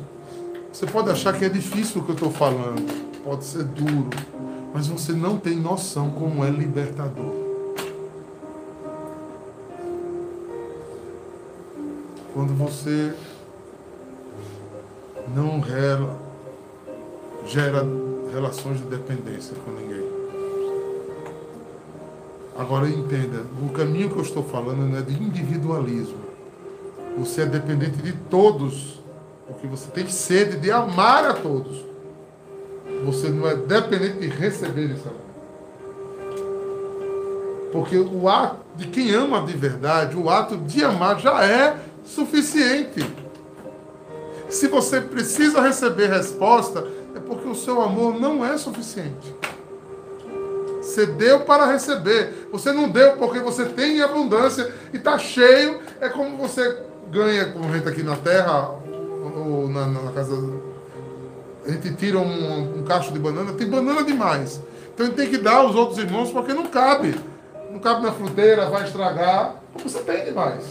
Você 0.71 0.85
pode 0.85 1.09
achar 1.09 1.33
que 1.37 1.45
é 1.45 1.49
difícil 1.49 2.01
o 2.01 2.03
que 2.03 2.11
eu 2.11 2.15
estou 2.15 2.31
falando. 2.31 2.85
Pode 3.23 3.45
ser 3.45 3.63
duro 3.63 4.09
mas 4.75 4.87
você 4.87 5.13
não 5.13 5.37
tem 5.37 5.55
noção 5.55 6.11
como 6.11 6.43
é 6.43 6.49
libertador. 6.49 7.31
Quando 12.33 12.53
você 12.57 13.15
não 15.33 15.61
rela, 15.61 16.19
gera 17.47 17.85
relações 18.33 18.79
de 18.79 18.87
dependência 18.87 19.55
com 19.63 19.71
ninguém. 19.71 20.14
Agora 22.57 22.87
entenda, 22.87 23.43
o 23.61 23.69
caminho 23.69 24.09
que 24.09 24.15
eu 24.15 24.21
estou 24.21 24.43
falando 24.43 24.89
não 24.89 24.97
é 24.97 25.01
de 25.01 25.13
individualismo. 25.13 26.19
Você 27.17 27.41
é 27.41 27.45
dependente 27.45 27.97
de 27.97 28.13
todos, 28.13 29.01
porque 29.45 29.67
você 29.67 29.89
tem 29.91 30.07
sede 30.07 30.57
de 30.57 30.71
amar 30.71 31.25
a 31.25 31.33
todos. 31.33 31.83
Você 33.03 33.29
não 33.29 33.47
é 33.47 33.55
dependente 33.55 34.19
de 34.19 34.27
receber 34.27 34.91
esse 34.91 35.07
amor. 35.07 35.25
Porque 37.73 37.97
o 37.97 38.29
ato 38.29 38.59
de 38.77 38.87
quem 38.87 39.11
ama 39.11 39.41
de 39.41 39.53
verdade, 39.53 40.15
o 40.15 40.29
ato 40.29 40.55
de 40.55 40.83
amar 40.83 41.19
já 41.19 41.43
é 41.43 41.77
suficiente. 42.05 43.05
Se 44.49 44.67
você 44.69 45.01
precisa 45.01 45.59
receber 45.59 46.07
resposta, 46.07 46.87
é 47.15 47.19
porque 47.19 47.47
o 47.47 47.55
seu 47.55 47.81
amor 47.81 48.17
não 48.17 48.45
é 48.45 48.57
suficiente. 48.57 49.33
Você 50.95 51.05
deu 51.05 51.41
para 51.41 51.65
receber. 51.65 52.47
Você 52.53 52.71
não 52.71 52.87
deu 52.87 53.17
porque 53.17 53.39
você 53.39 53.65
tem 53.65 53.97
em 53.97 54.01
abundância 54.01 54.73
e 54.93 54.97
está 54.97 55.19
cheio. 55.19 55.81
É 55.99 56.07
como 56.07 56.37
você 56.37 56.83
ganha, 57.11 57.51
como 57.51 57.65
a 57.65 57.73
gente 57.73 57.89
aqui 57.89 58.01
na 58.01 58.15
terra, 58.15 58.69
ou 59.35 59.67
na, 59.67 59.87
na 59.87 60.11
casa 60.13 60.37
a 61.67 61.69
gente 61.69 61.93
tira 61.95 62.17
um, 62.17 62.79
um 62.79 62.83
cacho 62.83 63.11
de 63.11 63.19
banana, 63.19 63.51
tem 63.51 63.67
banana 63.67 64.05
demais. 64.05 64.61
Então 64.93 65.07
gente 65.07 65.15
tem 65.15 65.29
que 65.29 65.37
dar 65.37 65.57
aos 65.57 65.75
outros 65.75 65.97
irmãos 65.97 66.31
porque 66.31 66.53
não 66.53 66.67
cabe. 66.67 67.13
Não 67.69 67.79
cabe 67.79 68.01
na 68.01 68.13
fruteira, 68.13 68.69
vai 68.69 68.85
estragar. 68.85 69.55
Você 69.83 69.99
tem 69.99 70.23
demais. 70.23 70.63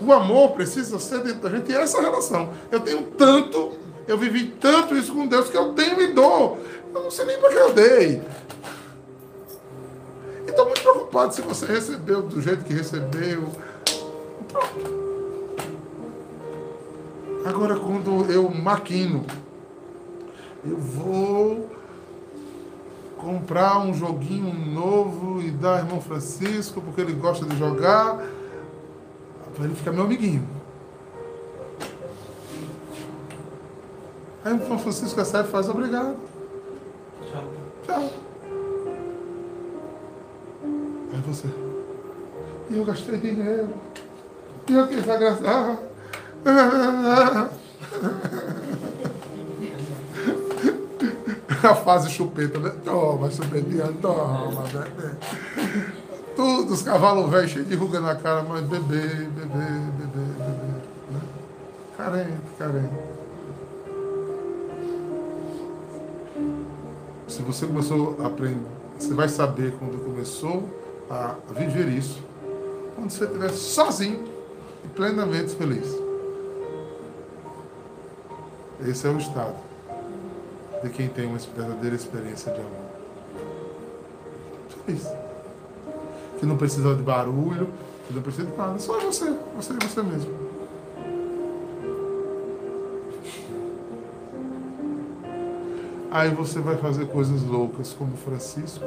O 0.00 0.12
amor 0.12 0.50
precisa 0.50 1.00
ser 1.00 1.18
dentro 1.24 1.40
da 1.40 1.50
gente 1.50 1.72
e 1.72 1.74
essa 1.74 2.00
relação. 2.00 2.50
Eu 2.70 2.78
tenho 2.78 3.02
tanto, 3.18 3.72
eu 4.06 4.16
vivi 4.16 4.54
tanto 4.60 4.96
isso 4.96 5.12
com 5.12 5.26
Deus 5.26 5.48
que 5.48 5.56
eu 5.56 5.72
tenho 5.72 6.00
e 6.00 6.12
dou. 6.12 6.60
Eu 6.94 7.02
não 7.02 7.10
sei 7.10 7.24
nem 7.26 7.38
para 7.38 7.48
que 7.50 7.56
eu 7.56 7.72
dei. 7.72 8.22
E 10.46 10.50
estou 10.50 10.64
muito 10.66 10.80
preocupado 10.80 11.34
se 11.34 11.42
você 11.42 11.66
recebeu 11.66 12.22
do 12.22 12.40
jeito 12.40 12.64
que 12.64 12.72
recebeu. 12.72 13.48
Agora, 17.44 17.76
quando 17.76 18.30
eu 18.30 18.48
maquino, 18.50 19.24
eu 20.64 20.76
vou 20.76 21.70
comprar 23.16 23.78
um 23.80 23.92
joguinho 23.92 24.52
novo 24.52 25.42
e 25.42 25.50
dar 25.50 25.72
ao 25.72 25.78
irmão 25.78 26.00
Francisco, 26.00 26.80
porque 26.80 27.00
ele 27.00 27.12
gosta 27.12 27.44
de 27.44 27.56
jogar, 27.58 28.16
para 29.54 29.64
ele 29.64 29.74
ficar 29.74 29.92
meu 29.92 30.04
amiguinho. 30.04 30.46
Aí 34.44 34.52
o 34.52 34.56
irmão 34.56 34.78
Francisco 34.78 35.18
recebe 35.18 35.48
e 35.48 35.50
faz 35.50 35.68
obrigado. 35.68 36.16
Aí 41.12 41.20
você. 41.26 41.48
E 42.70 42.76
eu 42.76 42.84
gastei 42.84 43.16
dinheiro. 43.18 43.74
E 44.68 44.74
eu 44.74 44.86
quis 44.86 45.08
agradar. 45.08 45.78
A 51.62 51.74
fase 51.74 52.10
chupeta, 52.10 52.58
né? 52.58 52.72
Toma, 52.84 53.30
chupetinha, 53.30 53.92
toma, 54.00 54.62
bebê. 54.62 55.14
Todos 56.36 56.70
os 56.70 56.82
cavalos 56.82 57.28
velhos 57.30 57.50
cheios 57.50 57.68
de 57.68 57.74
ruga 57.74 58.00
na 58.00 58.14
cara, 58.14 58.44
mas 58.44 58.62
bebê, 58.62 59.08
bebê, 59.08 59.66
bebê, 59.98 60.24
bebê. 60.38 60.72
Né? 61.10 61.20
Carente, 61.96 62.42
carente. 62.56 63.17
Se 67.38 67.44
você 67.44 67.68
começou 67.68 68.16
a 68.20 68.26
aprender, 68.26 68.66
você 68.98 69.14
vai 69.14 69.28
saber 69.28 69.72
quando 69.78 70.04
começou 70.04 70.68
a 71.08 71.36
viver 71.54 71.86
isso, 71.86 72.20
quando 72.96 73.10
você 73.10 73.26
estiver 73.26 73.50
sozinho 73.50 74.24
e 74.84 74.88
plenamente 74.88 75.54
feliz. 75.54 75.86
Esse 78.84 79.06
é 79.06 79.10
o 79.10 79.18
estado. 79.18 79.54
de 80.82 80.90
quem 80.90 81.08
tem 81.08 81.26
uma 81.26 81.38
verdadeira 81.38 81.94
experiência 81.94 82.52
de 82.52 82.58
amor. 82.58 82.72
Isso. 84.88 85.12
Que 86.40 86.46
não 86.46 86.56
precisa 86.56 86.92
de 86.92 87.02
barulho, 87.02 87.68
que 88.08 88.14
não 88.14 88.22
precisa 88.22 88.48
de 88.48 88.56
nada. 88.56 88.80
Só 88.80 88.98
você, 88.98 89.32
você 89.54 89.72
e 89.74 89.86
você 89.86 90.02
mesmo. 90.02 90.47
Aí 96.10 96.30
você 96.30 96.60
vai 96.60 96.76
fazer 96.76 97.06
coisas 97.06 97.42
loucas 97.42 97.92
como 97.92 98.16
Francisco. 98.16 98.84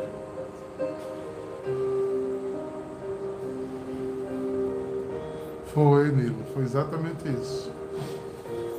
Foi, 5.74 6.12
Nilo, 6.12 6.44
foi 6.54 6.64
exatamente 6.64 7.28
isso. 7.30 7.72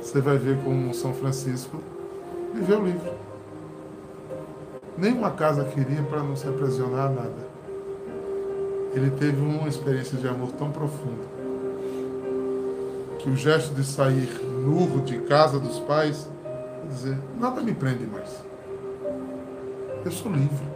Você 0.01 0.21
vai 0.21 0.37
ver 0.37 0.61
como 0.63 0.93
São 0.93 1.13
Francisco 1.13 1.81
viveu 2.53 2.85
livre. 2.85 3.11
Nenhuma 4.97 5.31
casa 5.31 5.63
queria 5.63 6.03
para 6.03 6.21
não 6.21 6.35
se 6.35 6.47
aprisionar 6.47 7.09
nada. 7.11 7.53
Ele 8.93 9.09
teve 9.11 9.41
uma 9.41 9.67
experiência 9.67 10.17
de 10.17 10.27
amor 10.27 10.51
tão 10.51 10.69
profunda 10.69 11.33
que 13.17 13.29
o 13.29 13.35
gesto 13.35 13.73
de 13.73 13.85
sair 13.85 14.29
nu 14.43 15.01
de 15.01 15.17
casa 15.19 15.57
dos 15.57 15.79
pais, 15.79 16.27
dizer, 16.87 17.17
nada 17.39 17.61
me 17.61 17.73
prende 17.73 18.05
mais. 18.05 18.43
Eu 20.05 20.11
sou 20.11 20.31
livre. 20.31 20.73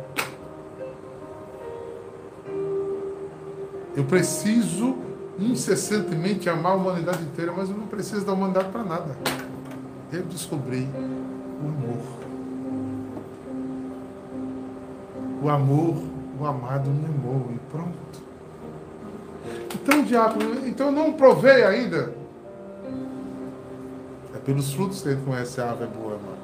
Eu 3.95 4.03
preciso 4.05 4.97
incessantemente 5.39 6.49
amar 6.49 6.73
a 6.73 6.75
humanidade 6.75 7.23
inteira, 7.23 7.51
mas 7.55 7.69
eu 7.69 7.75
não 7.75 7.87
preciso 7.87 8.25
da 8.25 8.33
humanidade 8.33 8.69
para 8.69 8.83
nada. 8.83 9.17
Eu 10.11 10.23
descobri 10.23 10.87
o 11.63 11.67
amor. 11.67 12.17
O 15.41 15.49
amor, 15.49 16.03
o 16.39 16.45
amado 16.45 16.89
me 16.89 17.05
amou 17.05 17.51
e 17.53 17.59
pronto. 17.71 18.07
Então, 19.73 20.03
diácono, 20.03 20.67
então 20.67 20.91
não 20.91 21.13
provei 21.13 21.63
ainda. 21.63 22.13
Pelos 24.47 24.73
frutos 24.73 25.05
ele 25.05 25.21
conhece 25.21 25.61
a 25.61 25.65
é 25.65 25.85
boa, 25.85 26.17
mano. 26.17 26.37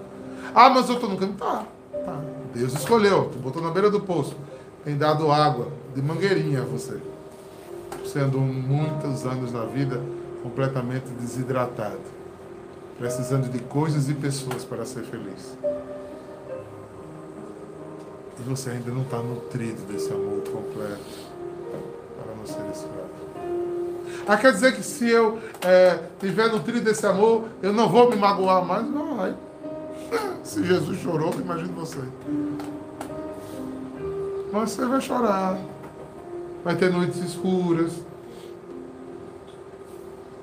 Ah, 0.54 0.70
mas 0.70 0.88
eu 0.90 0.96
estou 0.96 1.10
no 1.10 1.18
caminho. 1.18 1.38
Tá, 1.38 1.66
tá. 2.06 2.22
Deus 2.54 2.74
escolheu, 2.74 3.32
botou 3.42 3.64
na 3.64 3.72
beira 3.72 3.90
do 3.90 4.02
poço. 4.02 4.36
Tem 4.84 4.96
dado 4.96 5.32
água 5.32 5.70
de 5.96 6.02
mangueirinha 6.02 6.62
a 6.62 6.66
você 6.66 7.00
sendo 8.06 8.38
muitos 8.38 9.26
anos 9.26 9.52
na 9.52 9.66
vida 9.66 10.00
completamente 10.44 11.10
desidratado, 11.20 12.02
precisando 13.00 13.50
de 13.50 13.60
coisas 13.60 14.08
e 14.08 14.14
pessoas 14.14 14.64
para 14.64 14.86
ser 14.86 15.04
feliz. 15.04 15.58
E 18.40 18.44
você 18.44 18.72
ainda 18.72 18.92
não 18.92 19.02
está 19.02 19.18
nutrido 19.18 19.82
desse 19.92 20.12
amor 20.12 20.42
completo 20.42 21.32
para 22.18 22.36
não 22.36 22.46
ser 22.46 22.70
escravo. 22.72 23.23
Ah, 24.28 24.38
quer 24.38 24.54
dizer 24.54 24.76
que 24.76 24.84
se 24.84 25.10
eu 25.10 25.40
é, 25.62 26.00
tiver 26.20 26.50
nutrido 26.52 26.82
desse 26.82 27.06
amor, 27.06 27.46
eu 27.62 27.74
não 27.74 27.90
vou 27.90 28.10
me 28.10 28.16
magoar 28.16 28.64
mais? 28.66 28.90
Não 28.90 29.18
vai. 29.18 29.36
Se 30.44 30.64
Jesus 30.64 31.00
chorou, 31.00 31.34
imagine 31.34 31.74
você. 31.74 32.00
Mas 34.52 34.72
você 34.72 34.86
vai 34.86 35.02
chorar 35.02 35.58
vai 36.64 36.76
ter 36.76 36.92
noites 36.92 37.18
escuras. 37.18 37.92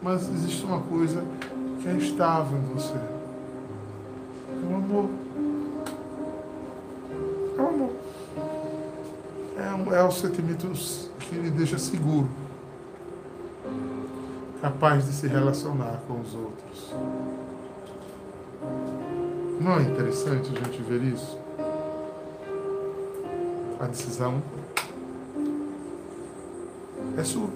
Mas 0.02 0.28
existe 0.28 0.64
uma 0.64 0.80
coisa 0.80 1.22
que 1.80 1.88
é 1.88 1.94
estável 1.94 2.58
em 2.58 2.74
você. 2.74 2.94
É 2.94 4.72
o 4.72 4.76
amor. 4.76 5.10
É 7.56 7.62
o 7.62 7.66
amor. 7.66 7.92
É, 9.92 9.98
é 9.98 10.02
o 10.02 10.10
sentimento 10.10 10.70
que 11.18 11.34
lhe 11.34 11.50
deixa 11.50 11.78
seguro. 11.78 12.28
Capaz 14.60 15.06
de 15.06 15.12
se 15.12 15.26
relacionar 15.26 16.02
com 16.06 16.20
os 16.20 16.34
outros. 16.34 16.94
Não 19.58 19.78
é 19.78 19.82
interessante 19.82 20.50
a 20.50 20.64
gente 20.64 20.82
ver 20.82 21.02
isso? 21.02 21.38
A 23.80 23.86
decisão 23.86 24.42
é 27.16 27.24
sua. 27.24 27.48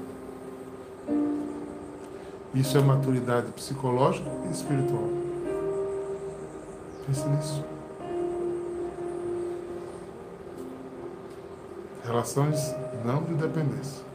Isso 2.55 2.79
é 2.79 2.81
maturidade 2.81 3.53
psicológica 3.53 4.31
e 4.47 4.51
espiritual. 4.51 5.11
Pense 7.07 7.29
nisso. 7.29 7.65
Relações 12.03 12.75
não 13.05 13.23
de 13.25 13.35
dependência. 13.35 14.14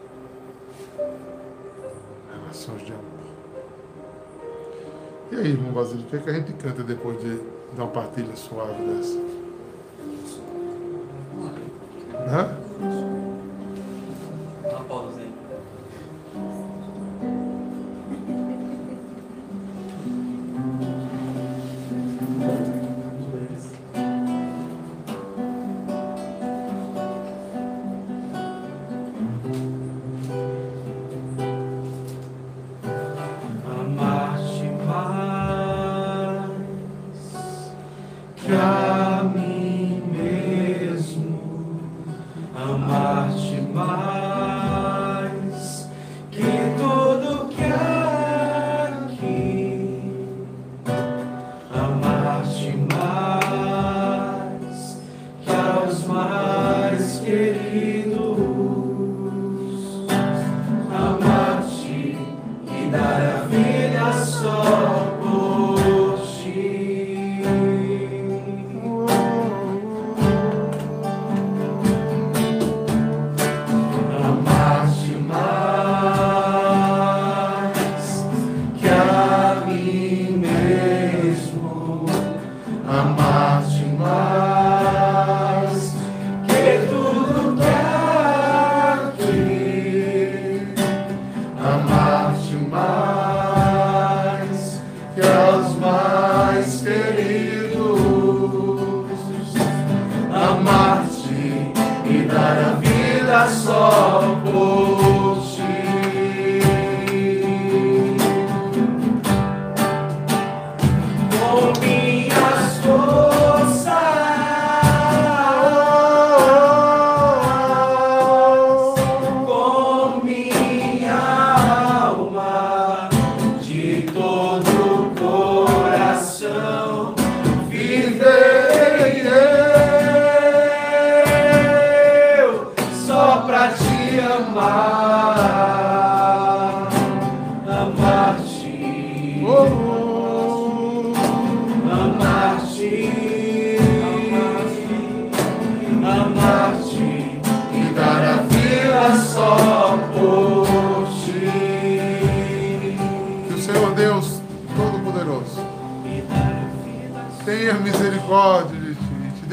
De 2.77 2.91
amor. 2.93 3.03
E 5.31 5.35
aí, 5.35 5.51
irmão 5.51 5.71
Basílio, 5.71 6.05
o 6.05 6.09
que, 6.09 6.15
é 6.15 6.19
que 6.19 6.29
a 6.29 6.33
gente 6.33 6.53
canta 6.53 6.83
depois 6.83 7.19
de 7.21 7.39
dar 7.75 7.83
uma 7.83 7.91
partilha 7.91 8.35
suave 8.35 8.83
dessa? 8.83 9.28
Amen. 38.89 39.58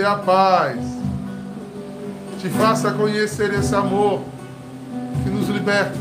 A 0.06 0.16
paz, 0.16 0.78
te 2.38 2.48
faça 2.48 2.92
conhecer 2.92 3.52
esse 3.54 3.74
amor 3.74 4.22
que 5.22 5.30
nos 5.30 5.48
liberta, 5.48 5.98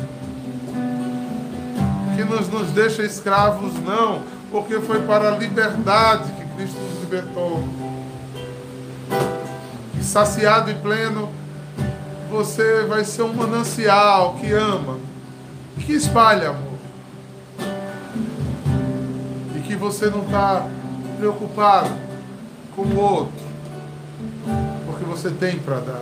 que 2.15 2.23
nos, 2.23 2.47
nos 2.47 2.69
deixa 2.71 3.03
escravos, 3.03 3.73
não, 3.83 4.21
porque 4.51 4.79
foi 4.79 5.01
para 5.01 5.29
a 5.33 5.37
liberdade 5.37 6.31
que 6.31 6.45
Cristo 6.55 6.79
nos 6.79 7.01
libertou. 7.01 7.63
E 9.99 10.03
saciado 10.03 10.69
e 10.69 10.75
pleno, 10.75 11.29
você 12.29 12.83
vai 12.83 13.03
ser 13.03 13.23
um 13.23 13.33
manancial 13.33 14.35
que 14.35 14.51
ama, 14.53 14.99
que 15.79 15.93
espalha 15.93 16.49
amor. 16.49 16.75
E 19.55 19.59
que 19.61 19.75
você 19.75 20.07
não 20.09 20.23
está 20.23 20.67
preocupado 21.17 21.89
com 22.75 22.81
o 22.81 22.99
outro, 22.99 23.44
você 25.15 25.29
tem 25.29 25.57
para 25.59 25.79
dar. 25.79 26.01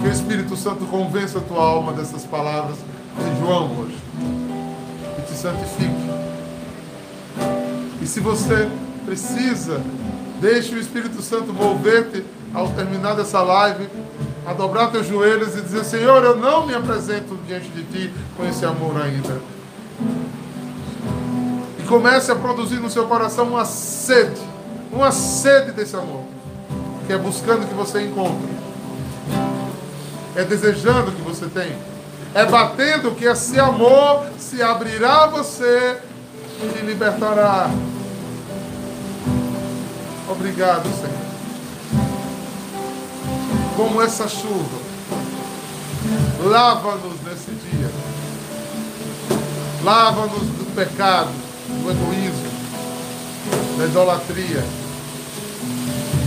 Que 0.00 0.06
o 0.06 0.12
Espírito 0.12 0.56
Santo 0.56 0.84
convença 0.86 1.38
a 1.38 1.40
tua 1.42 1.62
alma 1.62 1.92
dessas 1.92 2.24
palavras 2.24 2.76
de 2.76 3.40
João 3.40 3.80
hoje. 3.80 3.98
E 5.18 5.22
te 5.22 5.32
santifique. 5.32 6.06
E 8.00 8.06
se 8.06 8.20
você 8.20 8.68
precisa, 9.04 9.80
deixe 10.40 10.74
o 10.74 10.78
Espírito 10.78 11.20
Santo 11.20 11.52
mover-te 11.52 12.24
ao 12.54 12.68
terminar 12.70 13.16
dessa 13.16 13.42
live, 13.42 13.88
a 14.46 14.52
dobrar 14.52 14.92
teus 14.92 15.08
joelhos 15.08 15.56
e 15.56 15.62
dizer: 15.62 15.84
Senhor, 15.84 16.22
eu 16.22 16.36
não 16.36 16.66
me 16.66 16.74
apresento 16.74 17.36
diante 17.46 17.68
de 17.70 17.82
ti 17.84 18.12
com 18.36 18.46
esse 18.46 18.64
amor 18.64 19.00
ainda. 19.00 19.40
E 21.80 21.82
comece 21.88 22.30
a 22.30 22.36
produzir 22.36 22.78
no 22.78 22.88
seu 22.88 23.06
coração 23.06 23.48
uma 23.48 23.64
sede, 23.64 24.40
uma 24.92 25.10
sede 25.10 25.72
desse 25.72 25.96
amor, 25.96 26.35
que 27.06 27.12
é 27.12 27.18
buscando 27.18 27.68
que 27.68 27.74
você 27.74 28.02
encontre, 28.02 28.48
é 30.34 30.44
desejando 30.44 31.12
que 31.12 31.22
você 31.22 31.46
tenha, 31.46 31.78
é 32.34 32.44
batendo 32.44 33.14
que 33.14 33.24
esse 33.24 33.58
amor 33.58 34.26
se 34.38 34.62
abrirá 34.62 35.24
a 35.24 35.26
você 35.28 35.98
e 36.62 36.68
te 36.72 36.84
libertará. 36.84 37.70
Obrigado, 40.28 40.84
Senhor. 40.84 41.26
Como 43.76 44.02
essa 44.02 44.26
chuva, 44.26 44.78
lava-nos 46.44 47.22
nesse 47.22 47.50
dia. 47.52 47.90
Lava-nos 49.84 50.42
do 50.42 50.74
pecado, 50.74 51.30
do 51.68 51.90
egoísmo, 51.90 52.50
da 53.78 53.84
idolatria. 53.84 54.85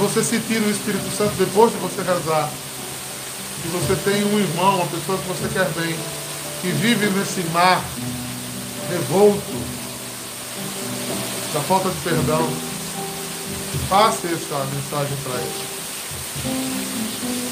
você 0.00 0.24
sentir 0.24 0.60
o 0.62 0.70
Espírito 0.70 1.08
Santo 1.16 1.34
depois 1.36 1.72
de 1.72 1.78
você 1.78 2.02
rezar, 2.02 2.50
que 3.62 3.68
você 3.68 3.94
tem 4.04 4.24
um 4.24 4.38
irmão, 4.38 4.76
uma 4.76 4.86
pessoa 4.86 5.18
que 5.18 5.28
você 5.28 5.48
quer 5.52 5.68
bem, 5.70 5.94
que 6.60 6.68
vive 6.68 7.06
nesse 7.10 7.42
mar 7.50 7.84
revolto 8.90 9.40
da 11.52 11.60
falta 11.60 11.90
de 11.90 11.96
perdão, 12.00 12.48
passe 13.88 14.26
essa 14.26 14.66
mensagem 14.74 15.16
para 15.22 15.40
ele. 15.40 15.70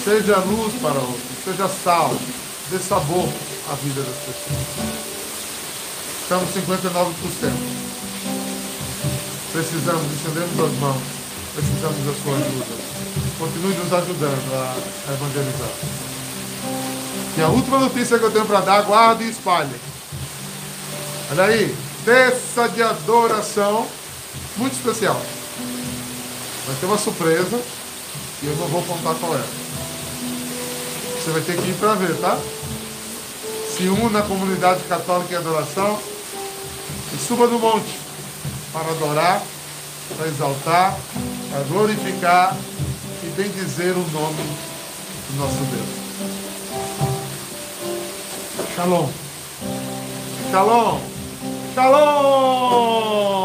Seja 0.05 0.39
luz 0.39 0.75
para 0.81 0.99
outros, 0.99 1.45
seja 1.45 1.69
sal, 1.69 2.17
dê 2.71 2.79
sabor 2.79 3.29
à 3.71 3.75
vida 3.75 4.03
das 4.03 4.17
pessoas. 4.17 5.18
Estamos 6.29 6.51
59%. 6.51 7.15
Precisamos, 9.51 10.13
estendemos 10.13 10.61
as 10.61 10.79
mãos 10.79 11.03
precisamos 11.55 12.05
da 12.05 12.13
sua 12.23 12.37
ajuda. 12.37 12.67
Continue 13.39 13.75
nos 13.77 13.91
ajudando 13.95 14.55
a 14.55 15.13
evangelizar. 15.15 15.71
E 17.35 17.41
a 17.41 17.49
última 17.49 17.79
notícia 17.79 18.19
que 18.19 18.25
eu 18.27 18.31
tenho 18.31 18.45
para 18.45 18.61
dar, 18.61 18.83
guarde 18.83 19.25
e 19.25 19.31
espalhe. 19.31 19.75
Olha 21.31 21.45
aí, 21.45 21.75
terça 22.05 22.69
de 22.69 22.83
adoração, 22.83 23.89
muito 24.59 24.75
especial. 24.75 25.19
Vai 26.67 26.77
ter 26.79 26.85
uma 26.85 26.99
surpresa 26.99 27.59
e 28.43 28.47
eu 28.49 28.57
não 28.57 28.69
vou 28.69 28.83
contar 28.83 29.15
qual 29.15 29.35
é. 29.35 29.43
Você 31.25 31.31
vai 31.31 31.41
ter 31.41 31.57
que 31.57 31.71
ir 31.71 31.77
para 31.81 31.95
ver, 31.95 32.15
tá? 32.21 32.39
Se 33.75 33.85
una 33.89 34.21
na 34.21 34.23
comunidade 34.27 34.83
católica 34.91 35.33
em 35.33 35.39
adoração 35.39 35.99
e 37.13 37.17
suba 37.17 37.47
no 37.47 37.59
monte 37.59 37.99
para 38.73 38.91
adorar, 38.91 39.43
para 40.17 40.27
exaltar 40.27 40.99
a 41.55 41.63
glorificar 41.69 42.57
e 43.23 43.27
bendizer 43.31 43.93
o 43.93 44.07
nome 44.13 44.43
do 45.31 45.37
nosso 45.37 45.65
Deus. 45.71 46.09
Shalom. 48.75 49.09
Shalom. 50.51 51.01
Shalom. 51.75 53.39